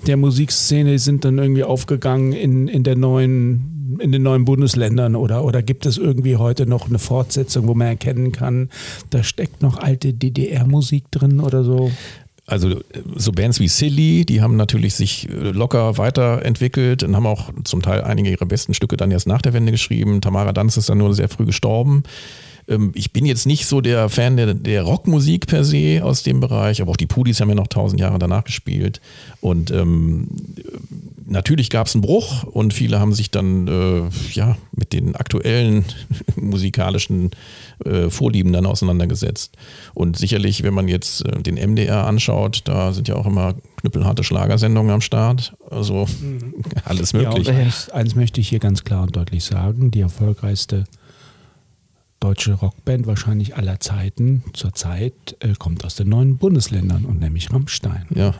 der 0.07 0.17
Musikszene 0.17 0.99
sind 0.99 1.25
dann 1.25 1.39
irgendwie 1.39 1.65
aufgegangen 1.65 2.33
in 2.33 2.69
in 2.69 2.83
der 2.83 2.97
neuen 2.97 3.72
in 3.99 4.13
den 4.13 4.23
neuen 4.23 4.45
Bundesländern 4.45 5.17
oder 5.17 5.45
oder 5.45 5.63
gibt 5.63 5.87
es 5.87 5.99
irgendwie 5.99 6.37
heute 6.37 6.67
noch 6.67 6.89
eine 6.89 6.99
Fortsetzung, 6.99 7.67
wo 7.67 7.75
man 7.75 7.89
erkennen 7.89 8.33
kann, 8.33 8.69
da 9.11 9.23
steckt 9.23 9.63
noch 9.63 9.79
alte 9.79 10.13
DDR-Musik 10.13 11.11
drin 11.11 11.41
oder 11.41 11.65
so? 11.65 11.91
Also 12.47 12.81
so 13.15 13.33
Bands 13.33 13.61
wie 13.61 13.69
Silly, 13.69 14.25
die 14.25 14.43
haben 14.43 14.57
natürlich 14.57 14.95
sich 14.95 15.29
äh, 15.29 15.51
locker 15.51 15.97
weiterentwickelt 15.97 17.03
und 17.05 17.15
haben 17.15 17.27
auch 17.27 17.51
zum 17.65 17.83
Teil 17.83 18.03
einige 18.03 18.31
ihrer 18.31 18.47
besten 18.47 18.75
Stücke 18.75 18.97
dann 18.97 19.13
erst 19.13 19.29
nach 19.29 19.43
der 19.43 19.53
Wende 19.53 19.73
geschrieben. 19.73 20.21
Tamara 20.21 20.53
Danz 20.53 20.77
ist 20.77 20.89
dann 20.89 20.99
nur 20.99 21.15
sehr 21.15 21.29
früh 21.29 21.47
gestorben. 21.47 22.03
Ähm, 22.69 22.91
ich 22.95 23.13
bin 23.13 23.27
jetzt 23.27 23.47
nicht 23.47 23.67
so 23.67 23.81
der 23.81 24.09
Fan 24.09 24.37
der, 24.37 24.55
der, 24.55 24.83
Rockmusik 24.83 25.47
per 25.47 25.65
se 25.65 26.01
aus 26.03 26.25
dem 26.25 26.41
Bereich, 26.41 26.83
aber 26.83 26.91
auch 26.91 26.97
die 26.97 27.07
Pudis 27.07 27.41
haben 27.41 27.49
ja 27.49 27.55
noch 27.55 27.69
tausend 27.69 28.01
Jahre 28.01 28.19
danach 28.19 28.45
gespielt. 28.45 29.01
Und 29.41 29.71
ähm, 29.71 30.29
natürlich 31.33 31.71
gab 31.71 31.87
es 31.87 31.95
einen 31.95 32.03
Bruch 32.03 32.45
und 32.45 32.73
viele 32.73 33.01
haben 33.01 33.13
sich 33.13 33.31
dann 33.31 33.67
äh, 33.67 34.09
ja, 34.33 34.57
mit 34.73 34.93
den 34.93 35.17
aktuellen 35.17 35.85
musikalischen 36.37 37.31
äh, 37.85 38.11
Vorlieben 38.11 38.53
dann 38.53 38.67
auseinandergesetzt. 38.67 39.57
Und 39.95 40.17
sicherlich, 40.17 40.63
wenn 40.63 40.75
man 40.75 40.89
jetzt 40.89 41.27
äh, 41.27 41.43
den 41.43 41.57
MDR 41.57 42.07
anschaut, 42.07 42.63
da 42.65 42.93
sind 42.93 43.09
ja 43.09 43.17
auch 43.17 43.27
immer 43.27 43.55
knüppelharte 43.81 44.23
Schlagersendungen 44.23 44.93
am 44.93 45.01
Start. 45.01 45.55
Also 45.71 46.07
mhm. 46.21 46.55
alles 46.85 47.13
möglich. 47.13 47.49
Ja, 47.49 47.55
eins, 47.55 47.89
eins 47.89 48.15
möchte 48.15 48.41
ich 48.41 48.49
hier 48.49 48.61
ganz 48.61 48.85
klar 48.85 49.03
und 49.03 49.17
deutlich 49.17 49.45
sagen, 49.45 49.91
die 49.91 50.01
erfolgreichste 50.01 50.85
deutsche 52.21 52.53
Rockband 52.53 53.07
wahrscheinlich 53.07 53.57
aller 53.57 53.81
Zeiten 53.81 54.45
zurzeit 54.53 55.37
äh, 55.41 55.55
kommt 55.59 55.85
aus 55.85 55.97
den 55.97 56.09
neuen 56.09 56.37
Bundesländern 56.37 57.05
und 57.05 57.19
nämlich 57.19 57.53
Rammstein. 57.53 58.07
Ja. 58.15 58.35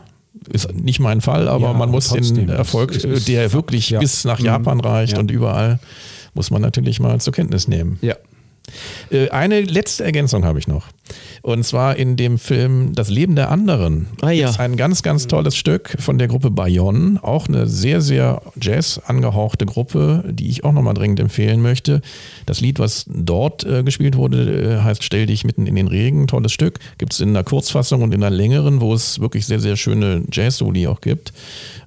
Ist 0.49 0.73
nicht 0.73 0.99
mein 0.99 1.21
Fall, 1.21 1.47
aber 1.47 1.67
ja, 1.67 1.73
man 1.73 1.89
muss 1.89 2.09
den 2.09 2.49
Erfolg, 2.49 2.91
ist, 2.91 3.27
der 3.27 3.53
wirklich 3.53 3.89
ja. 3.89 3.99
bis 3.99 4.25
nach 4.25 4.39
Japan 4.39 4.77
mhm. 4.77 4.83
reicht 4.83 5.13
ja. 5.13 5.19
und 5.19 5.31
überall, 5.31 5.79
muss 6.33 6.51
man 6.51 6.61
natürlich 6.61 6.99
mal 6.99 7.19
zur 7.21 7.33
Kenntnis 7.33 7.67
nehmen. 7.67 7.97
Ja. 8.01 8.15
Äh, 9.11 9.29
eine 9.29 9.61
letzte 9.61 10.03
Ergänzung 10.03 10.45
habe 10.45 10.59
ich 10.59 10.67
noch. 10.67 10.87
Und 11.41 11.65
zwar 11.65 11.97
in 11.97 12.15
dem 12.15 12.39
Film 12.39 12.93
Das 12.93 13.09
Leben 13.09 13.35
der 13.35 13.51
anderen. 13.51 14.07
Ah, 14.21 14.31
ja. 14.31 14.49
ist 14.49 14.59
ein 14.59 14.77
ganz, 14.77 15.03
ganz 15.03 15.27
tolles 15.27 15.57
Stück 15.57 15.95
von 15.99 16.17
der 16.17 16.29
Gruppe 16.29 16.49
Bayonne. 16.51 17.19
Auch 17.21 17.47
eine 17.47 17.67
sehr, 17.67 17.99
sehr 18.01 18.41
Jazz 18.59 19.01
angehauchte 19.05 19.65
Gruppe, 19.65 20.23
die 20.29 20.49
ich 20.49 20.63
auch 20.63 20.71
nochmal 20.71 20.93
dringend 20.93 21.19
empfehlen 21.19 21.61
möchte. 21.61 22.01
Das 22.45 22.61
Lied, 22.61 22.79
was 22.79 23.05
dort 23.09 23.65
äh, 23.65 23.83
gespielt 23.83 24.15
wurde, 24.15 24.77
äh, 24.77 24.81
heißt 24.81 25.03
Stell 25.03 25.25
dich 25.25 25.43
mitten 25.43 25.67
in 25.67 25.75
den 25.75 25.87
Regen. 25.87 26.27
Tolles 26.27 26.53
Stück. 26.53 26.79
Gibt 26.97 27.13
es 27.13 27.19
in 27.19 27.29
einer 27.29 27.43
Kurzfassung 27.43 28.01
und 28.01 28.13
in 28.13 28.23
einer 28.23 28.35
längeren, 28.35 28.79
wo 28.79 28.93
es 28.93 29.19
wirklich 29.19 29.45
sehr, 29.45 29.59
sehr 29.59 29.75
schöne 29.75 30.23
Jazz-Soli 30.31 30.87
auch 30.87 31.01
gibt. 31.01 31.33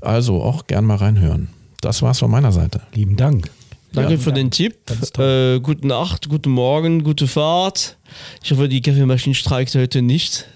Also 0.02 0.42
auch 0.42 0.66
gern 0.66 0.84
mal 0.84 0.96
reinhören. 0.96 1.48
Das 1.80 2.02
war's 2.02 2.18
von 2.18 2.30
meiner 2.30 2.52
Seite. 2.52 2.82
Lieben 2.94 3.16
Dank. 3.16 3.50
Danke 3.92 4.14
ja, 4.14 4.18
für 4.18 4.32
den 4.32 4.50
Tipp. 4.50 4.76
Äh, 5.18 5.60
gute 5.60 5.86
Nacht, 5.86 6.28
guten 6.28 6.50
Morgen, 6.50 7.02
gute 7.02 7.26
Fahrt. 7.26 7.96
Ich 8.42 8.50
hoffe, 8.50 8.68
die 8.68 8.82
Kaffeemaschine 8.82 9.34
streikt 9.34 9.74
heute 9.74 10.02
nicht. 10.02 10.46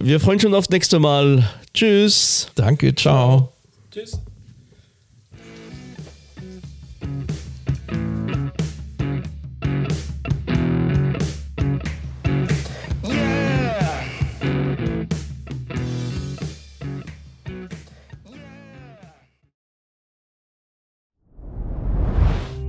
Wir 0.00 0.20
freuen 0.20 0.34
uns 0.34 0.42
schon 0.42 0.54
aufs 0.54 0.70
nächste 0.70 0.98
Mal. 0.98 1.48
Tschüss. 1.74 2.48
Danke, 2.54 2.94
ciao. 2.94 3.52
Tschüss. 3.90 4.20